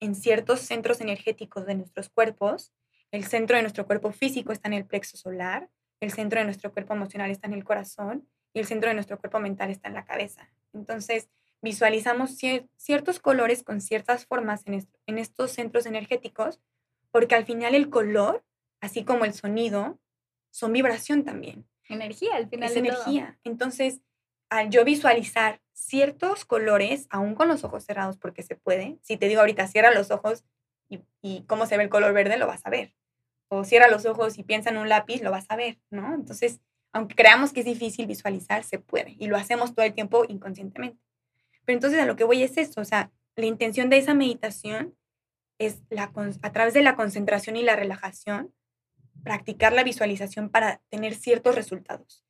en 0.00 0.14
ciertos 0.14 0.60
centros 0.60 1.00
energéticos 1.00 1.66
de 1.66 1.76
nuestros 1.76 2.10
cuerpos. 2.10 2.72
El 3.10 3.24
centro 3.24 3.56
de 3.56 3.62
nuestro 3.62 3.86
cuerpo 3.86 4.12
físico 4.12 4.52
está 4.52 4.68
en 4.68 4.74
el 4.74 4.86
plexo 4.86 5.16
solar, 5.16 5.70
el 6.00 6.12
centro 6.12 6.40
de 6.40 6.44
nuestro 6.44 6.72
cuerpo 6.72 6.94
emocional 6.94 7.30
está 7.30 7.46
en 7.46 7.54
el 7.54 7.64
corazón 7.64 8.28
y 8.52 8.60
el 8.60 8.66
centro 8.66 8.88
de 8.88 8.94
nuestro 8.94 9.18
cuerpo 9.18 9.40
mental 9.40 9.70
está 9.70 9.88
en 9.88 9.94
la 9.94 10.04
cabeza. 10.04 10.50
Entonces, 10.74 11.28
visualizamos 11.64 12.36
ciertos 12.76 13.20
colores 13.20 13.62
con 13.62 13.80
ciertas 13.80 14.26
formas 14.26 14.64
en, 14.66 15.18
estos 15.18 15.50
centros 15.52 15.86
energéticos, 15.86 16.60
porque 17.10 17.34
al 17.34 17.46
final 17.46 17.74
el 17.74 17.88
color, 17.88 18.44
así 18.80 19.04
como 19.04 19.24
el 19.24 19.32
sonido, 19.32 19.98
son 20.50 20.72
vibración 20.72 21.24
también. 21.24 21.66
Energía, 21.88 22.36
al 22.36 22.48
final. 22.48 22.70
Es 22.70 22.76
energía. 22.76 23.38
Entonces, 23.44 24.02
al 24.50 24.68
yo 24.68 24.84
visualizar 24.84 25.60
ciertos 25.72 26.44
colores, 26.44 27.06
aún 27.10 27.34
con 27.34 27.48
los 27.48 27.64
ojos 27.64 27.84
cerrados, 27.84 28.18
porque 28.18 28.42
se 28.42 28.56
puede, 28.56 28.98
si 29.02 29.16
te 29.16 29.26
digo 29.28 29.40
ahorita, 29.40 29.66
cierra 29.66 29.92
los 29.92 30.10
ojos 30.10 30.44
y, 30.88 31.00
y 31.22 31.44
cómo 31.46 31.66
se 31.66 31.76
ve 31.78 31.84
el 31.84 31.90
color 31.90 32.12
verde, 32.12 32.36
lo 32.36 32.46
vas 32.46 32.64
a 32.66 32.70
ver. 32.70 32.94
O 33.48 33.64
cierra 33.64 33.88
los 33.88 34.04
ojos 34.04 34.38
y 34.38 34.42
piensa 34.42 34.70
en 34.70 34.76
un 34.76 34.88
lápiz, 34.88 35.22
lo 35.22 35.30
vas 35.30 35.46
a 35.48 35.56
ver, 35.56 35.78
¿no? 35.90 36.14
Entonces, 36.14 36.60
aunque 36.94 37.16
creamos 37.16 37.52
que 37.52 37.60
es 37.60 37.66
difícil 37.66 38.06
visualizar, 38.06 38.62
se 38.62 38.78
puede 38.78 39.16
y 39.18 39.26
lo 39.26 39.36
hacemos 39.36 39.74
todo 39.74 39.84
el 39.84 39.94
tiempo 39.94 40.24
inconscientemente. 40.28 41.02
Pero 41.64 41.76
entonces 41.76 42.00
a 42.00 42.06
lo 42.06 42.14
que 42.14 42.22
voy 42.22 42.42
es 42.42 42.56
esto, 42.56 42.80
o 42.80 42.84
sea, 42.84 43.10
la 43.34 43.46
intención 43.46 43.90
de 43.90 43.98
esa 43.98 44.14
meditación 44.14 44.94
es 45.58 45.82
la, 45.90 46.12
a 46.42 46.52
través 46.52 46.72
de 46.72 46.82
la 46.82 46.94
concentración 46.94 47.56
y 47.56 47.62
la 47.62 47.74
relajación, 47.74 48.54
practicar 49.24 49.72
la 49.72 49.82
visualización 49.82 50.50
para 50.50 50.82
tener 50.88 51.16
ciertos 51.16 51.56
resultados. 51.56 52.24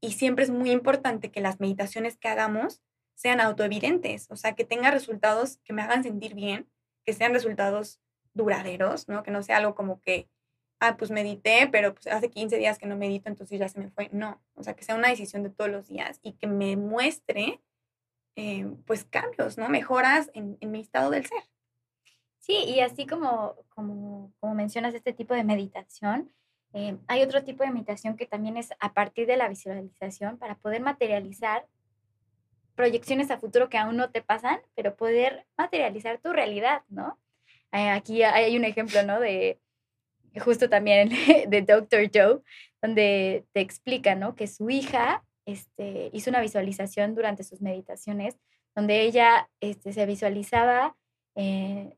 Y 0.00 0.12
siempre 0.12 0.44
es 0.44 0.50
muy 0.50 0.72
importante 0.72 1.30
que 1.30 1.40
las 1.40 1.60
meditaciones 1.60 2.16
que 2.16 2.28
hagamos 2.28 2.82
sean 3.14 3.40
autoevidentes, 3.40 4.26
o 4.30 4.36
sea, 4.36 4.54
que 4.56 4.64
tengan 4.64 4.92
resultados 4.92 5.58
que 5.64 5.72
me 5.72 5.82
hagan 5.82 6.02
sentir 6.02 6.34
bien, 6.34 6.68
que 7.04 7.12
sean 7.12 7.32
resultados 7.32 8.00
duraderos, 8.34 9.08
¿no? 9.08 9.22
Que 9.22 9.30
no 9.30 9.44
sea 9.44 9.58
algo 9.58 9.76
como 9.76 10.00
que 10.00 10.28
ah, 10.80 10.96
pues 10.96 11.10
medité, 11.10 11.68
pero 11.70 11.94
pues 11.94 12.06
hace 12.06 12.30
15 12.30 12.56
días 12.56 12.78
que 12.78 12.86
no 12.86 12.96
medito, 12.96 13.28
entonces 13.28 13.58
ya 13.58 13.68
se 13.68 13.78
me 13.80 13.90
fue. 13.90 14.08
No, 14.12 14.40
o 14.54 14.62
sea, 14.62 14.74
que 14.74 14.84
sea 14.84 14.94
una 14.94 15.08
decisión 15.08 15.42
de 15.42 15.50
todos 15.50 15.70
los 15.70 15.88
días 15.88 16.20
y 16.22 16.32
que 16.32 16.46
me 16.46 16.76
muestre 16.76 17.60
eh, 18.36 18.66
pues 18.86 19.04
cambios, 19.04 19.58
¿no? 19.58 19.68
Mejoras 19.68 20.30
en, 20.34 20.58
mi 20.60 20.80
estado 20.80 21.10
del 21.10 21.26
ser. 21.26 21.42
Sí, 22.38 22.64
y 22.66 22.80
así 22.80 23.06
como, 23.06 23.56
como, 23.68 24.32
como 24.40 24.54
mencionas 24.54 24.94
este 24.94 25.12
tipo 25.12 25.34
de 25.34 25.44
meditación, 25.44 26.32
eh, 26.72 26.96
hay 27.08 27.22
otro 27.22 27.42
tipo 27.42 27.64
de 27.64 27.70
meditación 27.70 28.16
que 28.16 28.26
también 28.26 28.56
es 28.56 28.70
a 28.78 28.92
partir 28.92 29.26
de 29.26 29.36
la 29.36 29.48
visualización 29.48 30.38
para 30.38 30.54
poder 30.56 30.82
materializar 30.82 31.66
proyecciones 32.74 33.30
a 33.32 33.38
futuro 33.38 33.68
que 33.68 33.76
aún 33.76 33.96
no 33.96 34.10
te 34.10 34.22
pasan, 34.22 34.60
pero 34.76 34.94
poder 34.94 35.46
materializar 35.56 36.18
tu 36.18 36.32
realidad, 36.32 36.82
¿no? 36.88 37.18
Eh, 37.72 37.90
aquí 37.90 38.22
hay 38.22 38.56
un 38.56 38.64
ejemplo, 38.64 39.02
¿no? 39.02 39.18
De 39.18 39.60
justo 40.40 40.68
también 40.68 41.10
de 41.48 41.62
Dr. 41.62 42.10
Joe, 42.12 42.40
donde 42.82 43.44
te 43.52 43.60
explica, 43.60 44.14
¿no? 44.14 44.34
Que 44.34 44.46
su 44.46 44.70
hija 44.70 45.24
este, 45.46 46.10
hizo 46.12 46.30
una 46.30 46.40
visualización 46.40 47.14
durante 47.14 47.42
sus 47.42 47.60
meditaciones, 47.60 48.36
donde 48.74 49.00
ella 49.00 49.48
este, 49.60 49.92
se 49.92 50.06
visualizaba 50.06 50.96
eh, 51.34 51.94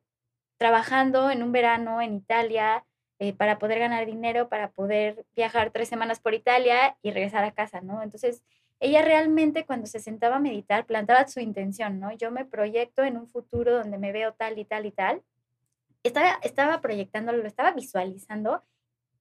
trabajando 0.59 1.31
en 1.31 1.43
un 1.43 1.53
verano 1.53 2.01
en 2.01 2.15
Italia 2.15 2.85
eh, 3.19 3.33
para 3.33 3.59
poder 3.59 3.79
ganar 3.79 4.07
dinero, 4.07 4.49
para 4.49 4.71
poder 4.71 5.27
viajar 5.35 5.71
tres 5.71 5.89
semanas 5.89 6.21
por 6.21 6.35
Italia 6.35 6.97
y 7.03 7.11
regresar 7.11 7.45
a 7.45 7.53
casa, 7.53 7.81
¿no? 7.81 8.03
Entonces, 8.03 8.43
ella 8.81 9.03
realmente 9.03 9.67
cuando 9.67 9.87
se 9.87 10.01
sentaba 10.01 10.37
a 10.37 10.41
meditar 10.41 10.87
plantaba 10.87 11.29
su 11.29 11.41
intención, 11.41 12.01
¿no? 12.01 12.13
Yo 12.13 12.31
me 12.31 12.47
proyecto 12.47 13.05
en 13.05 13.19
un 13.19 13.27
futuro 13.27 13.75
donde 13.77 13.99
me 13.99 14.13
veo 14.13 14.33
tal 14.33 14.59
y 14.59 14.65
tal 14.65 14.87
y 14.87 14.91
tal. 14.91 15.23
Estaba, 16.03 16.39
estaba 16.43 16.81
proyectándolo, 16.81 17.39
lo 17.39 17.47
estaba 17.47 17.73
visualizando 17.73 18.63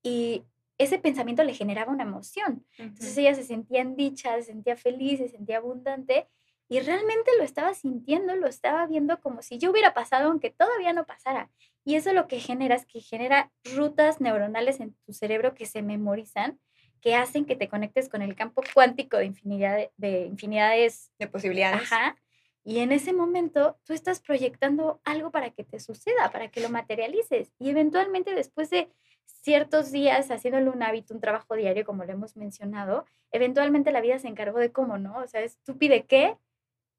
y 0.01 0.43
ese 0.77 0.97
pensamiento 0.97 1.43
le 1.43 1.53
generaba 1.53 1.91
una 1.91 2.03
emoción. 2.03 2.65
Entonces 2.77 3.17
ella 3.17 3.35
se 3.35 3.43
sentía 3.43 3.81
en 3.81 3.95
dicha, 3.95 4.35
se 4.35 4.43
sentía 4.43 4.77
feliz, 4.77 5.19
se 5.19 5.27
sentía 5.27 5.57
abundante 5.57 6.27
y 6.69 6.79
realmente 6.79 7.31
lo 7.37 7.43
estaba 7.43 7.73
sintiendo, 7.73 8.35
lo 8.35 8.47
estaba 8.47 8.85
viendo 8.85 9.19
como 9.19 9.41
si 9.41 9.57
yo 9.57 9.71
hubiera 9.71 9.93
pasado 9.93 10.29
aunque 10.29 10.51
todavía 10.51 10.93
no 10.93 11.05
pasara. 11.05 11.49
Y 11.83 11.95
eso 11.95 12.13
lo 12.13 12.27
que 12.27 12.39
genera 12.39 12.75
es 12.75 12.85
que 12.85 13.01
genera 13.01 13.51
rutas 13.75 14.21
neuronales 14.21 14.79
en 14.79 14.93
tu 15.05 15.13
cerebro 15.13 15.53
que 15.53 15.65
se 15.65 15.81
memorizan 15.81 16.59
que 17.01 17.15
hacen 17.15 17.45
que 17.45 17.55
te 17.55 17.69
conectes 17.69 18.09
con 18.09 18.21
el 18.21 18.35
campo 18.35 18.61
cuántico 18.73 19.17
de, 19.17 19.25
infinidad 19.25 19.89
de, 19.97 20.25
infinidades 20.25 21.11
de 21.17 21.27
posibilidades. 21.27 21.91
Ajá. 21.91 22.15
Y 22.63 22.79
en 22.79 22.91
ese 22.91 23.13
momento 23.13 23.77
tú 23.83 23.93
estás 23.93 24.19
proyectando 24.19 25.01
algo 25.03 25.31
para 25.31 25.51
que 25.51 25.63
te 25.63 25.79
suceda, 25.79 26.31
para 26.31 26.49
que 26.49 26.61
lo 26.61 26.69
materialices. 26.69 27.51
Y 27.57 27.69
eventualmente 27.69 28.35
después 28.35 28.69
de 28.69 28.91
ciertos 29.25 29.91
días 29.91 30.29
haciéndolo 30.31 30.71
un 30.71 30.83
hábito, 30.83 31.13
un 31.13 31.21
trabajo 31.21 31.55
diario, 31.55 31.85
como 31.85 32.03
lo 32.03 32.11
hemos 32.11 32.35
mencionado, 32.35 33.05
eventualmente 33.31 33.91
la 33.91 34.01
vida 34.01 34.19
se 34.19 34.27
encargó 34.27 34.59
de 34.59 34.71
cómo, 34.71 34.97
¿no? 34.97 35.17
O 35.19 35.27
sea, 35.27 35.41
es 35.41 35.57
tú 35.63 35.77
pide 35.77 36.05
qué 36.05 36.37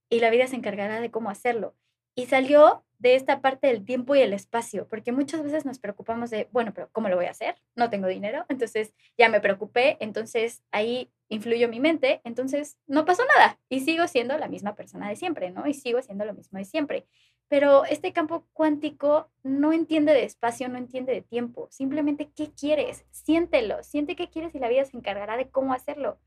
y 0.09 0.21
la 0.21 0.31
vida 0.31 0.47
se 0.47 0.57
encargará 0.57 1.01
de 1.01 1.11
cómo 1.11 1.31
hacerlo. 1.31 1.75
Y 2.15 2.27
salió 2.27 2.85
de 3.01 3.15
esta 3.15 3.41
parte 3.41 3.67
del 3.67 3.85
tiempo 3.85 4.15
y 4.15 4.21
el 4.21 4.35
espacio, 4.35 4.87
porque 4.87 5.11
muchas 5.11 5.43
veces 5.43 5.65
nos 5.65 5.79
preocupamos 5.79 6.29
de, 6.29 6.49
bueno, 6.53 6.73
pero 6.75 6.91
¿cómo 6.93 7.09
lo 7.09 7.17
voy 7.17 7.25
a 7.25 7.31
hacer? 7.31 7.57
No 7.75 7.89
tengo 7.89 8.07
dinero, 8.07 8.45
entonces 8.51 8.95
ya 9.17 9.31
me 9.31 9.41
preocupé, 9.41 9.97
entonces 10.01 10.63
ahí 10.71 11.11
influyó 11.31 11.69
mi 11.69 11.81
mente, 11.81 12.21
entonces 12.25 12.77
no 12.87 13.07
pasó 13.07 13.23
nada 13.37 13.59
y 13.71 13.81
sigo 13.81 14.07
siendo 14.07 14.37
la 14.37 14.49
misma 14.49 14.75
persona 14.75 15.09
de 15.09 15.17
siempre, 15.17 15.51
¿no? 15.51 15.67
Y 15.67 15.73
sigo 15.73 16.03
siendo 16.03 16.27
lo 16.27 16.35
mismo 16.35 16.59
de 16.59 16.67
siempre. 16.67 17.07
Pero 17.49 17.87
este 17.87 18.13
campo 18.13 18.47
cuántico 18.53 19.31
no 19.43 19.73
entiende 19.73 20.13
de 20.13 20.25
espacio, 20.25 20.69
no 20.69 20.77
entiende 20.77 21.15
de 21.15 21.23
tiempo, 21.23 21.69
simplemente 21.71 22.31
qué 22.37 22.53
quieres, 22.53 23.07
siéntelo, 23.11 23.83
siente 23.83 24.15
qué 24.15 24.29
quieres 24.29 24.55
y 24.55 24.59
la 24.59 24.69
vida 24.69 24.85
se 24.85 24.97
encargará 24.97 25.39
de 25.39 25.49
cómo 25.49 25.73
hacerlo. 25.73 26.19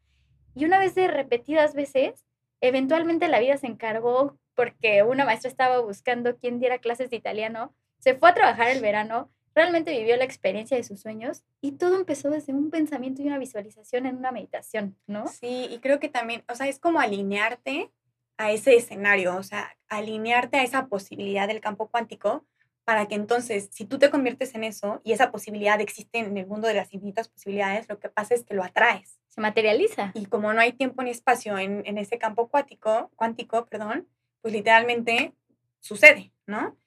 Y 0.55 0.65
una 0.65 0.79
vez 0.79 0.95
de 0.95 1.07
repetidas 1.07 1.75
veces, 1.75 2.25
eventualmente 2.62 3.27
la 3.27 3.39
vida 3.39 3.57
se 3.57 3.67
encargó 3.67 4.39
porque 4.55 5.03
una 5.03 5.25
maestra 5.25 5.49
estaba 5.49 5.79
buscando 5.79 6.37
quién 6.37 6.59
diera 6.59 6.79
clases 6.79 7.09
de 7.09 7.17
italiano, 7.17 7.73
se 7.99 8.15
fue 8.15 8.29
a 8.29 8.33
trabajar 8.33 8.69
el 8.69 8.81
verano, 8.81 9.31
realmente 9.55 9.97
vivió 9.97 10.17
la 10.17 10.23
experiencia 10.23 10.77
de 10.77 10.83
sus 10.83 11.01
sueños 11.01 11.43
y 11.61 11.73
todo 11.73 11.95
empezó 11.95 12.29
desde 12.29 12.53
un 12.53 12.69
pensamiento 12.69 13.21
y 13.21 13.27
una 13.27 13.37
visualización 13.37 14.05
en 14.05 14.17
una 14.17 14.31
meditación, 14.31 14.97
¿no? 15.07 15.27
Sí, 15.27 15.67
y 15.69 15.79
creo 15.79 15.99
que 15.99 16.09
también, 16.09 16.43
o 16.49 16.55
sea, 16.55 16.67
es 16.67 16.79
como 16.79 16.99
alinearte 16.99 17.91
a 18.37 18.51
ese 18.51 18.75
escenario, 18.75 19.35
o 19.35 19.43
sea, 19.43 19.77
alinearte 19.89 20.57
a 20.57 20.63
esa 20.63 20.87
posibilidad 20.87 21.47
del 21.47 21.61
campo 21.61 21.87
cuántico 21.87 22.45
para 22.83 23.07
que 23.07 23.15
entonces, 23.15 23.69
si 23.71 23.85
tú 23.85 23.97
te 23.97 24.09
conviertes 24.09 24.55
en 24.55 24.63
eso 24.63 24.99
y 25.05 25.13
esa 25.13 25.31
posibilidad 25.31 25.79
existe 25.79 26.19
en 26.19 26.37
el 26.37 26.47
mundo 26.47 26.67
de 26.67 26.73
las 26.73 26.93
infinitas 26.93 27.29
posibilidades, 27.29 27.87
lo 27.87 27.99
que 27.99 28.09
pasa 28.09 28.33
es 28.33 28.43
que 28.43 28.55
lo 28.55 28.63
atraes. 28.63 29.19
Se 29.29 29.39
materializa. 29.39 30.11
Y 30.15 30.25
como 30.25 30.53
no 30.53 30.59
hay 30.59 30.73
tiempo 30.73 31.01
ni 31.01 31.09
espacio 31.09 31.57
en, 31.57 31.83
en 31.85 31.97
ese 31.97 32.17
campo 32.17 32.49
cuántico, 32.49 33.09
cuántico, 33.15 33.67
perdón, 33.67 34.07
pues 34.43 34.53
literalmente 34.53 35.34
sucede, 35.79 36.34
¿no? 36.45 36.77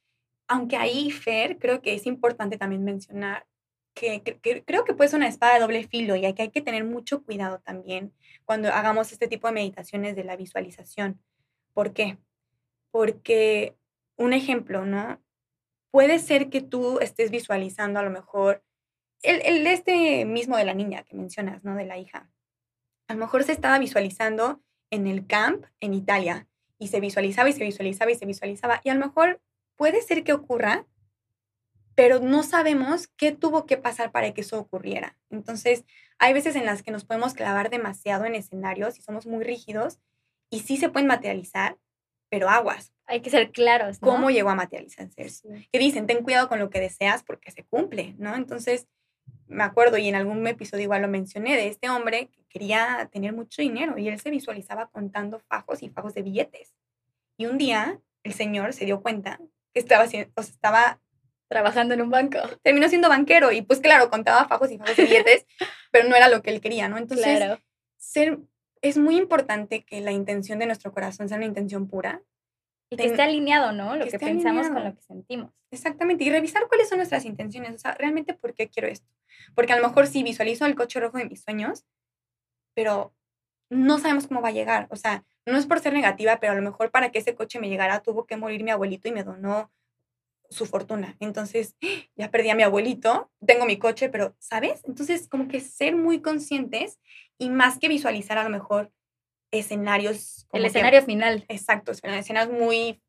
Aunque 0.47 0.77
ahí, 0.77 1.11
Fer, 1.11 1.59
creo 1.59 1.81
que 1.81 1.95
es 1.95 2.07
importante 2.07 2.59
también 2.59 2.85
mencionar 2.85 3.47
que, 3.95 4.23
creo 4.66 4.85
que 4.85 4.92
puede 4.92 5.09
ser 5.09 5.16
una 5.16 5.27
espada 5.27 5.55
de 5.55 5.61
doble 5.61 5.88
filo 5.88 6.14
y 6.16 6.33
que 6.35 6.42
hay 6.42 6.51
que 6.51 6.61
tener 6.61 6.85
mucho 6.85 7.25
cuidado 7.25 7.61
también 7.61 8.12
cuando 8.45 8.69
hagamos 8.69 9.11
este 9.11 9.27
tipo 9.27 9.49
de 9.49 9.55
meditaciones 9.55 10.14
de 10.14 10.25
la 10.25 10.37
visualización. 10.37 11.19
¿Por 11.73 11.95
qué? 11.95 12.19
Porque 12.90 13.75
un 14.16 14.35
ejemplo, 14.35 14.85
¿no? 14.85 15.23
Puede 15.90 16.19
ser 16.19 16.51
que 16.51 16.61
tú 16.61 16.99
estés 17.01 17.31
visualizando 17.31 17.99
a 18.01 18.03
lo 18.03 18.11
mejor 18.11 18.62
el, 19.23 19.40
el 19.47 19.66
este 19.66 20.27
mismo 20.27 20.59
de 20.59 20.66
la 20.66 20.75
niña 20.75 21.05
que 21.05 21.16
mencionas, 21.16 21.64
¿no? 21.64 21.75
De 21.75 21.87
la 21.87 21.97
hija. 21.97 22.31
A 23.09 23.14
lo 23.14 23.21
mejor 23.21 23.45
se 23.45 23.53
estaba 23.53 23.79
visualizando 23.79 24.62
en 24.90 25.07
el 25.07 25.27
camp 25.27 25.64
en 25.81 25.95
Italia 25.95 26.47
y 26.79 26.89
se 26.89 27.01
visualizaba 27.01 27.49
y 27.49 27.53
se 27.53 27.65
visualizaba 27.65 28.11
y 28.11 28.15
se 28.15 28.27
visualizaba. 28.27 28.81
Y 28.85 28.91
a 28.91 28.95
lo 28.95 29.01
mejor 29.01 29.41
puede 29.77 30.03
ser 30.03 30.25
que 30.25 30.33
ocurra, 30.33 30.87
pero 31.95 32.21
no 32.21 32.43
sabemos 32.43 33.09
qué 33.17 33.33
tuvo 33.33 33.67
que 33.67 33.77
pasar 33.77 34.12
para 34.12 34.33
que 34.35 34.43
eso 34.43 34.59
ocurriera. 34.59 35.17
Entonces, 35.31 35.85
hay 36.19 36.33
veces 36.33 36.57
en 36.57 36.67
las 36.67 36.83
que 36.83 36.91
nos 36.91 37.05
podemos 37.05 37.35
clavar 37.35 37.71
demasiado 37.71 38.25
en 38.25 38.35
escenarios 38.35 38.99
y 38.99 39.03
somos 39.03 39.27
muy 39.27 39.45
rígidos 39.45 39.99
y 40.51 40.61
sí 40.61 40.77
se 40.77 40.89
pueden 40.89 41.07
materializar, 41.07 41.79
pero 42.29 42.49
aguas. 42.49 42.93
Hay 43.07 43.21
que 43.21 43.31
ser 43.31 43.51
claros. 43.53 43.99
¿Cómo 43.99 44.31
llegó 44.31 44.51
a 44.51 44.55
materializarse? 44.55 45.27
Que 45.73 45.79
dicen, 45.79 46.07
ten 46.07 46.23
cuidado 46.23 46.49
con 46.49 46.59
lo 46.59 46.71
que 46.71 46.81
deseas 46.81 47.23
porque 47.23 47.51
se 47.51 47.65
cumple, 47.65 48.15
¿no? 48.19 48.35
Entonces, 48.35 48.89
me 49.49 49.65
acuerdo 49.65 49.97
y 49.99 50.09
en 50.09 50.15
algún 50.15 50.47
episodio 50.47 50.85
igual 50.85 51.03
lo 51.03 51.09
mencioné 51.09 51.57
de 51.57 51.69
este 51.69 51.89
hombre 51.89 52.29
que 52.29 52.45
quería 52.49 53.09
tener 53.12 53.33
mucho 53.33 53.62
dinero 53.62 53.97
y 53.99 54.09
él 54.09 54.19
se 54.21 54.31
visualizaba 54.31 54.89
contando 54.89 55.39
fajos 55.41 55.83
y 55.83 55.89
fajos 55.89 56.15
de 56.15 56.23
billetes. 56.23 56.75
Y 57.37 57.47
un 57.47 57.59
día 57.59 58.01
el 58.25 58.33
señor 58.33 58.73
se 58.73 58.85
dio 58.85 59.03
cuenta 59.03 59.41
que 59.73 59.81
estaba, 59.81 60.05
o 60.05 60.41
estaba 60.41 61.01
trabajando 61.49 61.95
en 61.95 62.03
un 62.03 62.11
banco. 62.11 62.39
Terminó 62.62 62.89
siendo 62.89 63.09
banquero 63.09 63.53
y 63.53 63.62
pues 63.62 63.81
claro, 63.81 64.11
contaba 64.11 64.49
fajos 64.49 64.71
y 64.73 64.79
fajos 64.79 64.97
de 64.97 65.05
billetes, 65.05 65.47
pero 65.93 66.09
no 66.09 66.17
era 66.17 66.29
lo 66.29 66.43
que 66.43 66.51
él 66.51 66.61
quería, 66.61 66.89
¿no? 66.89 66.99
Entonces, 66.99 67.59
ser, 67.97 68.39
es 68.83 68.99
muy 68.99 69.17
importante 69.17 69.85
que 69.85 70.01
la 70.01 70.12
intención 70.12 70.59
de 70.59 70.67
nuestro 70.67 70.93
corazón 70.93 71.29
sea 71.29 71.37
una 71.37 71.47
intención 71.47 71.89
pura. 71.89 72.23
Y 72.90 72.96
que 72.96 73.07
esté 73.07 73.22
alineado, 73.22 73.72
¿no? 73.72 73.96
Lo 73.96 74.07
que, 74.07 74.18
pensamos 74.18 74.68
con 74.68 74.85
lo 74.85 74.94
que 74.94 75.03
sentimos. 75.03 75.53
Exactamente. 75.70 76.25
Y 76.25 76.31
revisar 76.31 76.68
cuáles 76.68 76.88
son 76.88 76.99
nuestras 76.99 77.25
intenciones. 77.25 77.75
O 77.75 77.79
sea, 77.79 77.94
realmente, 77.94 78.35
¿por 78.35 78.55
qué 78.55 78.68
quiero 78.68 78.88
esto? 78.88 79.09
Porque 79.55 79.72
a 79.72 79.77
lo 79.77 79.87
mejor 79.87 80.07
sí 80.07 80.22
visualizo 80.22 80.66
el 80.66 80.77
coche 80.77 81.01
rojo 81.01 81.18
de 81.18 81.27
mis 81.27 81.42
sueños, 81.42 81.85
pero 82.75 83.14
no 83.70 83.99
sabemos 83.99 84.29
cómo 84.29 84.40
va 84.40 84.49
a 84.49 84.53
llegar. 84.53 84.87
O 84.90 84.96
sea, 84.96 85.25
no 85.46 85.59
es 85.59 85.66
por 85.66 85.81
ser 85.81 85.92
negativa, 85.92 86.38
pero 86.38 86.53
a 86.53 86.57
lo 86.57 86.62
mejor 86.62 86.90
para 86.90 87.11
que 87.11 87.18
ese 87.18 87.35
coche 87.35 87.59
me 87.59 87.68
llegara 87.68 88.03
tuvo 88.03 88.27
que 88.27 88.37
morir 88.37 88.62
mi 88.62 88.70
abuelito 88.70 89.09
y 89.09 89.12
me 89.12 89.25
donó 89.25 89.72
su 90.51 90.66
fortuna. 90.66 91.16
Entonces, 91.20 91.77
ya 92.16 92.31
perdí 92.31 92.51
a 92.51 92.55
mi 92.55 92.62
abuelito, 92.62 93.31
tengo 93.44 93.66
mi 93.66 93.79
coche, 93.79 94.09
pero, 94.09 94.37
¿sabes? 94.38 94.83
Entonces, 94.85 95.29
como 95.29 95.49
que 95.49 95.61
ser 95.61 95.96
muy 95.96 96.20
conscientes 96.20 97.01
y 97.38 97.51
más 97.51 97.79
que 97.79 97.88
visualizar 97.88 98.38
a 98.38 98.44
lo 98.44 98.51
mejor 98.51 98.92
escenarios. 99.50 100.46
El 100.52 100.64
escenario 100.64 101.02
final. 101.02 101.44
Exacto, 101.48 101.92
escenarios 101.92 102.50
muy 102.50 103.00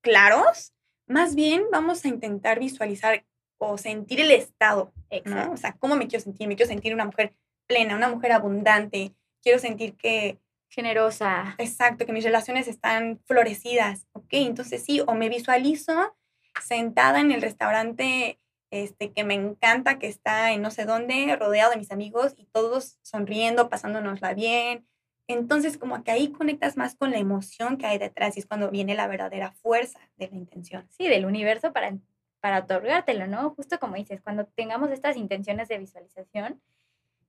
claros. 0.00 0.72
Más 1.06 1.34
bien 1.34 1.64
vamos 1.70 2.04
a 2.04 2.08
intentar 2.08 2.58
visualizar 2.58 3.24
o 3.58 3.78
sentir 3.78 4.20
el 4.20 4.30
estado, 4.30 4.92
¿no? 5.24 5.52
O 5.52 5.56
sea, 5.56 5.74
¿cómo 5.74 5.96
me 5.96 6.08
quiero 6.08 6.24
sentir? 6.24 6.48
Me 6.48 6.56
quiero 6.56 6.70
sentir 6.70 6.94
una 6.94 7.04
mujer 7.04 7.34
plena, 7.66 7.96
una 7.96 8.08
mujer 8.08 8.32
abundante, 8.32 9.14
quiero 9.42 9.58
sentir 9.58 9.96
que... 9.96 10.38
Generosa. 10.68 11.54
Exacto, 11.58 12.06
que 12.06 12.14
mis 12.14 12.24
relaciones 12.24 12.66
están 12.66 13.20
florecidas. 13.26 14.06
Ok, 14.12 14.28
entonces 14.32 14.82
sí, 14.82 15.02
o 15.06 15.14
me 15.14 15.28
visualizo 15.28 16.16
sentada 16.64 17.20
en 17.20 17.30
el 17.30 17.42
restaurante 17.42 18.38
este, 18.70 19.12
que 19.12 19.22
me 19.22 19.34
encanta, 19.34 19.98
que 19.98 20.06
está 20.06 20.52
en 20.52 20.62
no 20.62 20.70
sé 20.70 20.86
dónde, 20.86 21.36
rodeado 21.36 21.72
de 21.72 21.76
mis 21.76 21.92
amigos 21.92 22.32
y 22.38 22.46
todos 22.46 22.98
sonriendo, 23.02 23.68
pasándonosla 23.68 24.32
bien. 24.32 24.86
Entonces, 25.28 25.78
como 25.78 26.02
que 26.02 26.10
ahí 26.10 26.32
conectas 26.32 26.76
más 26.76 26.94
con 26.94 27.10
la 27.10 27.18
emoción 27.18 27.78
que 27.78 27.86
hay 27.86 27.98
detrás 27.98 28.36
y 28.36 28.40
es 28.40 28.46
cuando 28.46 28.70
viene 28.70 28.94
la 28.94 29.06
verdadera 29.06 29.52
fuerza 29.52 30.00
de 30.16 30.28
la 30.28 30.36
intención. 30.36 30.86
Sí, 30.90 31.08
del 31.08 31.24
universo 31.24 31.72
para, 31.72 31.96
para 32.40 32.60
otorgártelo, 32.60 33.26
¿no? 33.26 33.50
Justo 33.50 33.78
como 33.78 33.96
dices, 33.96 34.20
cuando 34.20 34.46
tengamos 34.46 34.90
estas 34.90 35.16
intenciones 35.16 35.68
de 35.68 35.78
visualización, 35.78 36.60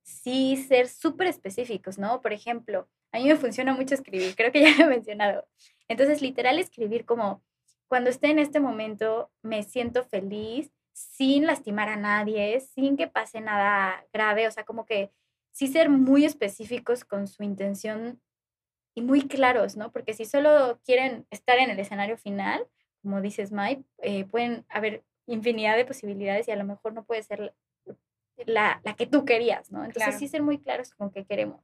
sí 0.02 0.58
ser 0.58 0.88
súper 0.88 1.28
específicos, 1.28 1.98
¿no? 1.98 2.22
Por 2.22 2.34
ejemplo, 2.34 2.90
a 3.12 3.20
mí 3.20 3.26
me 3.26 3.36
funciona 3.36 3.74
mucho 3.74 3.96
escribir, 3.96 4.36
creo 4.36 4.52
que 4.52 4.62
ya 4.62 4.76
lo 4.78 4.86
he 4.86 4.88
mencionado. 4.88 5.48
Entonces, 5.88 6.22
literal, 6.22 6.60
escribir 6.60 7.06
como, 7.06 7.44
cuando 7.88 8.10
esté 8.10 8.32
en 8.32 8.40
este 8.40 8.60
momento, 8.60 9.32
me 9.42 9.64
siento 9.64 10.04
feliz, 10.04 10.72
sin 10.94 11.46
lastimar 11.46 11.90
a 11.90 11.96
nadie, 11.96 12.60
sin 12.60 12.98
que 12.98 13.08
pase 13.08 13.42
nada 13.42 14.06
grave, 14.14 14.48
o 14.48 14.52
sea, 14.52 14.64
como 14.64 14.86
que 14.86 15.12
sí 15.54 15.68
ser 15.68 15.90
muy 15.90 16.26
específicos 16.26 17.06
con 17.06 17.28
su 17.28 17.44
intención 17.44 18.22
y 18.96 19.02
muy 19.02 19.22
claros, 19.28 19.78
¿no? 19.78 19.92
Porque 19.92 20.14
si 20.14 20.26
solo 20.26 20.80
quieren 20.84 21.26
estar 21.32 21.58
en 21.60 21.70
el 21.70 21.80
escenario 21.80 22.18
final, 22.18 22.68
como 23.02 23.22
dices 23.22 23.52
Mike, 23.52 23.84
eh, 24.00 24.26
pueden 24.26 24.66
haber 24.68 25.04
infinidad 25.26 25.78
de 25.78 25.86
posibilidades 25.86 26.48
y 26.48 26.52
a 26.52 26.56
lo 26.56 26.66
mejor 26.66 26.94
no 26.94 27.06
puede 27.06 27.24
ser 27.24 27.54
la, 28.46 28.82
la 28.84 28.96
que 28.96 29.08
tú 29.08 29.24
querías, 29.26 29.72
¿no? 29.72 29.86
Entonces 29.86 30.18
sí 30.18 30.28
ser 30.28 30.42
muy 30.42 30.58
claros 30.58 30.92
con 30.92 31.12
qué 31.12 31.24
queremos 31.24 31.62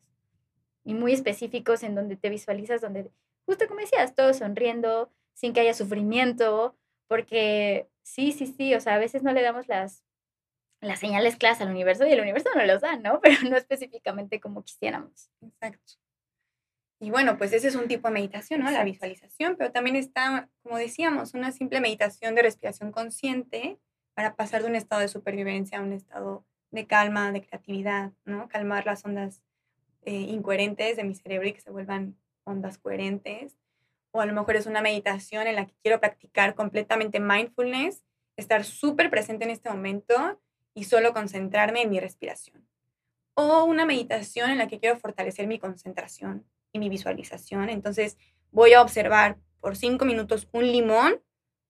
y 0.83 0.93
muy 0.93 1.13
específicos 1.13 1.83
en 1.83 1.95
donde 1.95 2.15
te 2.15 2.29
visualizas, 2.29 2.81
donde, 2.81 3.11
justo 3.45 3.67
como 3.67 3.79
decías, 3.79 4.15
todo 4.15 4.33
sonriendo, 4.33 5.11
sin 5.33 5.53
que 5.53 5.59
haya 5.61 5.73
sufrimiento, 5.73 6.75
porque 7.07 7.87
sí, 8.01 8.31
sí, 8.31 8.47
sí, 8.47 8.73
o 8.75 8.79
sea, 8.79 8.95
a 8.95 8.99
veces 8.99 9.23
no 9.23 9.33
le 9.33 9.41
damos 9.41 9.67
las, 9.67 10.03
las 10.81 10.99
señales 10.99 11.35
claras 11.35 11.61
al 11.61 11.69
universo 11.69 12.05
y 12.05 12.11
el 12.11 12.21
universo 12.21 12.49
no 12.55 12.65
los 12.65 12.81
da, 12.81 12.97
¿no? 12.97 13.19
Pero 13.21 13.35
no 13.49 13.57
específicamente 13.57 14.39
como 14.39 14.63
quisiéramos. 14.63 15.29
Exacto. 15.41 15.93
Y 17.01 17.11
bueno, 17.11 17.37
pues 17.37 17.53
ese 17.53 17.69
es 17.69 17.75
un 17.75 17.87
tipo 17.87 18.09
de 18.09 18.13
meditación, 18.13 18.61
¿no? 18.61 18.69
La 18.71 18.83
visualización, 18.83 19.55
pero 19.55 19.71
también 19.71 19.95
está, 19.95 20.49
como 20.63 20.77
decíamos, 20.77 21.33
una 21.33 21.53
simple 21.53 21.79
meditación 21.79 22.35
de 22.35 22.41
respiración 22.41 22.91
consciente 22.91 23.79
para 24.13 24.35
pasar 24.35 24.63
de 24.63 24.67
un 24.67 24.75
estado 24.75 25.01
de 25.01 25.07
supervivencia 25.07 25.77
a 25.77 25.81
un 25.81 25.93
estado 25.93 26.45
de 26.71 26.87
calma, 26.87 27.31
de 27.31 27.41
creatividad, 27.41 28.11
¿no? 28.25 28.49
Calmar 28.49 28.85
las 28.85 29.05
ondas 29.05 29.41
eh, 30.01 30.11
incoherentes 30.11 30.97
de 30.97 31.05
mi 31.05 31.15
cerebro 31.15 31.47
y 31.47 31.53
que 31.53 31.61
se 31.61 31.71
vuelvan 31.71 32.17
ondas 32.43 32.77
coherentes. 32.77 33.55
O 34.11 34.19
a 34.19 34.25
lo 34.25 34.33
mejor 34.33 34.57
es 34.57 34.65
una 34.65 34.81
meditación 34.81 35.47
en 35.47 35.55
la 35.55 35.67
que 35.67 35.75
quiero 35.81 36.01
practicar 36.01 36.53
completamente 36.53 37.21
mindfulness, 37.21 38.03
estar 38.35 38.65
súper 38.65 39.09
presente 39.09 39.45
en 39.45 39.51
este 39.51 39.69
momento 39.69 40.37
y 40.73 40.85
solo 40.85 41.13
concentrarme 41.13 41.81
en 41.81 41.89
mi 41.89 41.99
respiración. 41.99 42.67
O 43.33 43.63
una 43.63 43.85
meditación 43.85 44.49
en 44.51 44.57
la 44.57 44.67
que 44.67 44.79
quiero 44.79 44.97
fortalecer 44.97 45.47
mi 45.47 45.59
concentración 45.59 46.45
y 46.71 46.79
mi 46.79 46.89
visualización. 46.89 47.69
Entonces 47.69 48.17
voy 48.51 48.73
a 48.73 48.81
observar 48.81 49.37
por 49.59 49.75
cinco 49.75 50.05
minutos 50.05 50.47
un 50.51 50.65
limón 50.65 51.21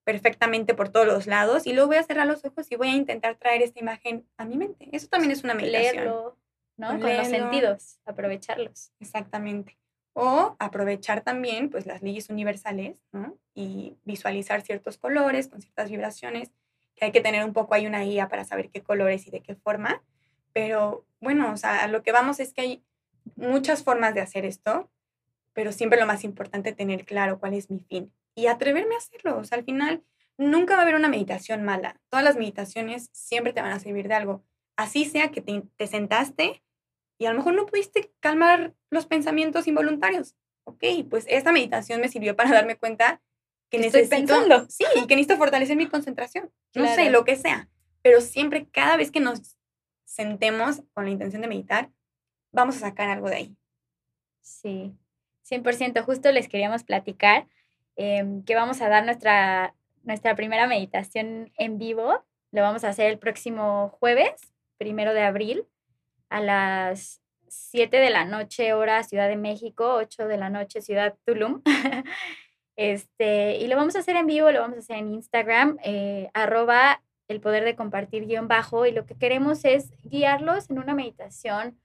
perfectamente 0.04 0.74
por 0.74 0.88
todos 0.88 1.06
los 1.06 1.26
lados 1.26 1.66
y 1.66 1.72
luego 1.72 1.88
voy 1.88 1.98
a 1.98 2.02
cerrar 2.02 2.26
los 2.26 2.44
ojos 2.44 2.66
y 2.70 2.76
voy 2.76 2.88
a 2.88 2.96
intentar 2.96 3.36
traer 3.36 3.62
esta 3.62 3.80
imagen 3.80 4.26
a 4.36 4.44
mi 4.44 4.56
mente. 4.56 4.88
Eso 4.92 5.08
también 5.08 5.30
es 5.30 5.44
una 5.44 5.54
meditación. 5.54 5.94
Leerlo, 5.94 6.38
¿no? 6.76 6.88
Con 6.88 7.16
los 7.16 7.28
sentidos, 7.28 8.00
aprovecharlos. 8.06 8.92
Exactamente. 8.98 9.78
O 10.12 10.56
aprovechar 10.58 11.20
también 11.20 11.70
pues 11.70 11.86
las 11.86 12.02
leyes 12.02 12.28
universales, 12.30 13.04
¿no? 13.12 13.38
Y 13.54 13.96
visualizar 14.04 14.62
ciertos 14.62 14.98
colores 14.98 15.48
con 15.48 15.60
ciertas 15.60 15.90
vibraciones, 15.90 16.50
que 16.96 17.06
hay 17.06 17.12
que 17.12 17.20
tener 17.20 17.44
un 17.44 17.52
poco 17.52 17.74
ahí 17.74 17.86
una 17.86 18.02
guía 18.02 18.28
para 18.28 18.44
saber 18.44 18.70
qué 18.70 18.82
colores 18.82 19.26
y 19.26 19.30
de 19.30 19.42
qué 19.42 19.54
forma. 19.54 20.02
Pero 20.52 21.06
bueno, 21.20 21.52
o 21.52 21.56
sea, 21.56 21.86
lo 21.88 22.02
que 22.02 22.12
vamos 22.12 22.40
es 22.40 22.52
que 22.52 22.60
hay 22.60 22.84
muchas 23.36 23.82
formas 23.82 24.14
de 24.14 24.20
hacer 24.20 24.44
esto, 24.44 24.90
pero 25.52 25.72
siempre 25.72 26.00
lo 26.00 26.06
más 26.06 26.24
importante 26.24 26.70
es 26.70 26.76
tener 26.76 27.04
claro 27.04 27.38
cuál 27.38 27.54
es 27.54 27.70
mi 27.70 27.80
fin 27.80 28.12
y 28.34 28.46
atreverme 28.46 28.94
a 28.94 28.98
hacerlo. 28.98 29.38
O 29.38 29.44
sea, 29.44 29.58
al 29.58 29.64
final 29.64 30.02
nunca 30.38 30.74
va 30.74 30.80
a 30.80 30.82
haber 30.82 30.94
una 30.94 31.08
meditación 31.08 31.62
mala. 31.62 32.00
Todas 32.08 32.24
las 32.24 32.36
meditaciones 32.36 33.10
siempre 33.12 33.52
te 33.52 33.60
van 33.60 33.72
a 33.72 33.80
servir 33.80 34.08
de 34.08 34.14
algo. 34.14 34.42
Así 34.76 35.04
sea 35.04 35.30
que 35.30 35.42
te, 35.42 35.86
sentaste 35.86 36.62
y 37.18 37.26
a 37.26 37.30
lo 37.30 37.38
mejor 37.38 37.54
no 37.54 37.66
pudiste 37.66 38.12
calmar 38.20 38.74
los 38.88 39.06
pensamientos 39.06 39.66
involuntarios. 39.66 40.34
Ok, 40.64 40.84
pues 41.08 41.26
esta 41.28 41.52
meditación 41.52 42.00
me 42.00 42.08
sirvió 42.08 42.36
para 42.36 42.52
darme 42.52 42.76
cuenta 42.76 43.20
que 43.70 43.78
necesito, 43.78 44.16
pensando. 44.16 44.66
sí, 44.68 44.84
que 45.06 45.16
necesito 45.16 45.36
fortalecer 45.36 45.76
mi 45.76 45.86
concentración. 45.86 46.50
No 46.74 46.86
sé, 46.94 47.10
lo 47.10 47.24
que 47.24 47.36
sea. 47.36 47.68
Pero 48.02 48.20
siempre, 48.20 48.66
cada 48.66 48.96
vez 48.96 49.10
que 49.10 49.20
nos 49.20 49.56
sentemos 50.04 50.82
con 50.92 51.04
la 51.04 51.10
intención 51.10 51.42
de 51.42 51.48
meditar, 51.48 51.90
vamos 52.52 52.76
a 52.76 52.80
sacar 52.80 53.08
algo 53.08 53.28
de 53.28 53.36
ahí. 53.36 53.56
Sí, 54.40 54.92
100%. 55.48 56.02
Justo 56.02 56.32
les 56.32 56.48
queríamos 56.48 56.84
platicar 56.84 57.46
em, 57.96 58.42
que 58.44 58.54
vamos 58.54 58.80
a 58.80 58.88
dar 58.88 59.04
nuestra, 59.04 59.74
nuestra 60.02 60.34
primera 60.34 60.66
meditación 60.66 61.52
en 61.56 61.78
vivo. 61.78 62.24
Lo 62.52 62.62
vamos 62.62 62.84
a 62.84 62.88
hacer 62.88 63.10
el 63.10 63.18
próximo 63.18 63.90
jueves, 64.00 64.52
primero 64.78 65.14
de 65.14 65.22
abril, 65.22 65.66
a 66.28 66.40
las 66.40 67.20
7 67.48 67.96
de 67.96 68.10
la 68.10 68.24
noche, 68.24 68.72
hora 68.72 69.02
Ciudad 69.04 69.28
de 69.28 69.36
México, 69.36 69.94
8 69.94 70.26
de 70.26 70.36
la 70.36 70.50
noche, 70.50 70.80
Ciudad 70.80 71.16
Tulum. 71.24 71.62
este, 72.80 73.58
y 73.58 73.66
lo 73.66 73.76
vamos 73.76 73.94
a 73.94 73.98
hacer 73.98 74.16
en 74.16 74.26
vivo, 74.26 74.50
lo 74.50 74.60
vamos 74.60 74.78
a 74.78 74.80
hacer 74.80 74.96
en 74.96 75.12
Instagram, 75.12 75.76
eh, 75.84 76.30
arroba 76.32 77.02
el 77.28 77.42
poder 77.42 77.62
de 77.62 77.76
compartir 77.76 78.26
guion 78.26 78.48
bajo. 78.48 78.86
Y 78.86 78.92
lo 78.92 79.04
que 79.04 79.16
queremos 79.16 79.66
es 79.66 79.92
guiarlos 80.02 80.70
en 80.70 80.78
una 80.78 80.94
meditación 80.94 81.78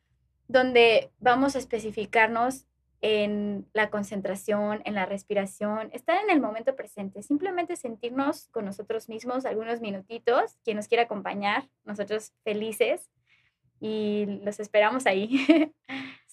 donde 0.47 1.11
vamos 1.19 1.57
a 1.57 1.59
especificarnos 1.59 2.65
en 3.01 3.67
la 3.73 3.89
concentración, 3.89 4.83
en 4.85 4.95
la 4.95 5.05
respiración, 5.05 5.89
estar 5.91 6.17
en 6.23 6.29
el 6.29 6.39
momento 6.39 6.77
presente, 6.77 7.23
simplemente 7.23 7.75
sentirnos 7.75 8.47
con 8.47 8.63
nosotros 8.63 9.09
mismos 9.09 9.45
algunos 9.45 9.81
minutitos, 9.81 10.55
quien 10.63 10.77
nos 10.77 10.87
quiera 10.87 11.03
acompañar, 11.03 11.67
nosotros 11.83 12.31
felices 12.45 13.09
y 13.81 14.39
los 14.43 14.61
esperamos 14.61 15.05
ahí. 15.07 15.73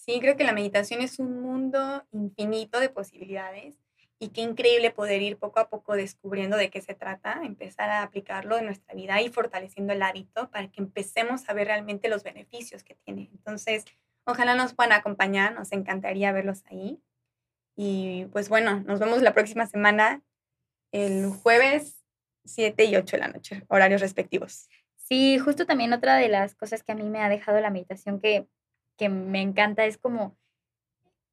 Sí, 0.05 0.19
creo 0.19 0.37
que 0.37 0.43
la 0.43 0.53
meditación 0.53 1.01
es 1.01 1.21
un 1.21 1.41
mundo 1.43 2.03
infinito 2.11 2.81
de 2.81 2.89
posibilidades 2.89 3.82
y 4.23 4.29
qué 4.29 4.41
increíble 4.41 4.91
poder 4.91 5.21
ir 5.23 5.37
poco 5.37 5.61
a 5.61 5.69
poco 5.69 5.95
descubriendo 5.95 6.57
de 6.57 6.71
qué 6.71 6.81
se 6.81 6.95
trata, 6.95 7.41
empezar 7.43 7.91
a 7.91 8.03
aplicarlo 8.03 8.57
en 8.59 8.67
nuestra 8.67 8.95
vida 8.95 9.21
y 9.21 9.29
fortaleciendo 9.29 9.93
el 9.93 10.03
hábito 10.03 10.51
para 10.51 10.69
que 10.71 10.81
empecemos 10.81 11.49
a 11.49 11.55
ver 11.55 11.67
realmente 11.67 12.09
los 12.09 12.23
beneficios 12.23 12.85
que 12.85 12.95
tiene. 12.95 13.31
Entonces, 13.33 13.85
Ojalá 14.25 14.55
nos 14.55 14.75
puedan 14.75 14.93
acompañar, 14.93 15.55
nos 15.55 15.73
encantaría 15.73 16.33
verlos 16.33 16.63
ahí. 16.71 17.01
Y 17.77 18.27
pues 18.33 18.49
bueno, 18.49 18.81
nos 18.81 19.01
vemos 19.01 19.23
la 19.23 19.35
próxima 19.35 19.67
semana, 19.67 20.23
el 20.93 21.27
jueves 21.31 22.05
7 22.45 22.85
y 22.85 22.97
8 22.97 23.17
de 23.17 23.21
la 23.21 23.29
noche, 23.29 23.65
horarios 23.69 24.01
respectivos. 24.01 24.69
Sí, 24.97 25.39
justo 25.39 25.67
también 25.67 25.93
otra 25.93 26.17
de 26.17 26.29
las 26.29 26.55
cosas 26.55 26.83
que 26.83 26.93
a 26.93 26.95
mí 26.95 27.09
me 27.09 27.21
ha 27.21 27.29
dejado 27.29 27.61
la 27.61 27.71
meditación 27.71 28.21
que, 28.21 28.47
que 28.97 29.09
me 29.09 29.41
encanta 29.41 29.85
es 29.87 29.99
como 29.99 30.37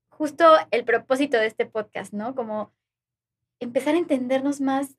justo 0.10 0.46
el 0.72 0.84
propósito 0.84 1.38
de 1.38 1.46
este 1.46 1.66
podcast, 1.66 2.14
¿no? 2.14 2.36
Como 2.36 2.74
empezar 3.60 3.96
a 3.96 3.98
entendernos 3.98 4.62
más 4.62 4.96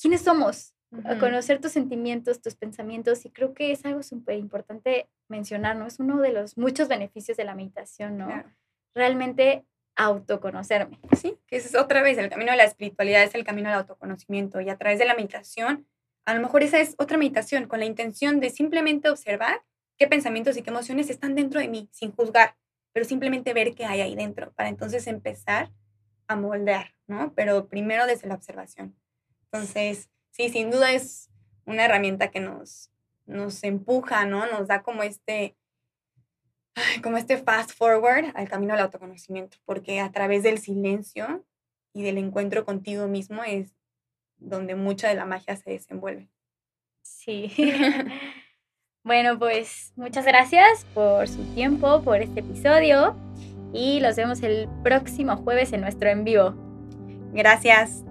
quiénes 0.00 0.22
somos, 0.22 0.74
a 1.04 1.18
conocer 1.18 1.60
tus 1.60 1.72
sentimientos, 1.72 2.40
tus 2.40 2.54
pensamientos, 2.54 3.26
y 3.26 3.30
creo 3.30 3.52
que 3.52 3.72
es 3.72 3.84
algo 3.84 4.02
súper 4.02 4.38
importante 4.38 5.08
mencionar, 5.28 5.76
¿no? 5.76 5.86
Es 5.86 5.98
uno 5.98 6.18
de 6.20 6.32
los 6.32 6.56
muchos 6.56 6.88
beneficios 6.88 7.36
de 7.36 7.44
la 7.44 7.54
meditación, 7.54 8.16
¿no? 8.16 8.28
Realmente 8.94 9.66
autoconocerme. 9.96 10.98
Sí, 11.16 11.36
que 11.46 11.56
es 11.56 11.74
otra 11.74 12.02
vez, 12.02 12.16
el 12.16 12.30
camino 12.30 12.52
de 12.52 12.56
la 12.56 12.64
espiritualidad 12.64 13.22
es 13.22 13.34
el 13.34 13.44
camino 13.44 13.68
del 13.68 13.78
autoconocimiento, 13.78 14.60
y 14.60 14.70
a 14.70 14.78
través 14.78 14.98
de 14.98 15.04
la 15.04 15.14
meditación, 15.14 15.86
a 16.24 16.34
lo 16.34 16.40
mejor 16.40 16.62
esa 16.62 16.80
es 16.80 16.94
otra 16.98 17.18
meditación, 17.18 17.66
con 17.66 17.80
la 17.80 17.86
intención 17.86 18.40
de 18.40 18.50
simplemente 18.50 19.10
observar 19.10 19.62
qué 19.98 20.06
pensamientos 20.06 20.56
y 20.56 20.62
qué 20.62 20.70
emociones 20.70 21.10
están 21.10 21.34
dentro 21.34 21.60
de 21.60 21.68
mí, 21.68 21.88
sin 21.92 22.12
juzgar, 22.12 22.56
pero 22.94 23.04
simplemente 23.04 23.52
ver 23.52 23.74
qué 23.74 23.84
hay 23.84 24.00
ahí 24.00 24.14
dentro, 24.14 24.52
para 24.52 24.68
entonces 24.68 25.06
empezar 25.06 25.70
a 26.28 26.36
moldear, 26.36 26.94
¿no? 27.08 27.32
Pero 27.34 27.68
primero 27.68 28.06
desde 28.06 28.28
la 28.28 28.34
observación. 28.34 28.94
Entonces, 29.50 30.08
sí, 30.30 30.50
sin 30.50 30.70
duda 30.70 30.92
es 30.92 31.30
una 31.64 31.84
herramienta 31.84 32.30
que 32.30 32.40
nos, 32.40 32.90
nos 33.26 33.64
empuja, 33.64 34.24
¿no? 34.24 34.46
Nos 34.46 34.68
da 34.68 34.82
como 34.82 35.02
este, 35.02 35.56
como 37.02 37.16
este 37.16 37.38
fast 37.38 37.72
forward 37.72 38.32
al 38.34 38.48
camino 38.48 38.74
del 38.74 38.84
autoconocimiento, 38.84 39.56
porque 39.64 40.00
a 40.00 40.12
través 40.12 40.42
del 40.42 40.58
silencio 40.58 41.44
y 41.92 42.02
del 42.02 42.18
encuentro 42.18 42.64
contigo 42.64 43.08
mismo 43.08 43.42
es 43.42 43.74
donde 44.36 44.76
mucha 44.76 45.08
de 45.08 45.14
la 45.14 45.24
magia 45.24 45.56
se 45.56 45.70
desenvuelve. 45.70 46.28
Sí. 47.02 47.52
bueno, 49.02 49.38
pues 49.38 49.92
muchas 49.96 50.24
gracias 50.24 50.84
por 50.94 51.26
su 51.26 51.42
tiempo, 51.54 52.02
por 52.02 52.20
este 52.20 52.40
episodio 52.40 53.16
y 53.72 54.00
los 54.00 54.16
vemos 54.16 54.42
el 54.42 54.68
próximo 54.82 55.36
jueves 55.36 55.72
en 55.72 55.80
nuestro 55.80 56.08
en 56.08 56.24
vivo. 56.24 56.67
Gracias. 57.32 58.07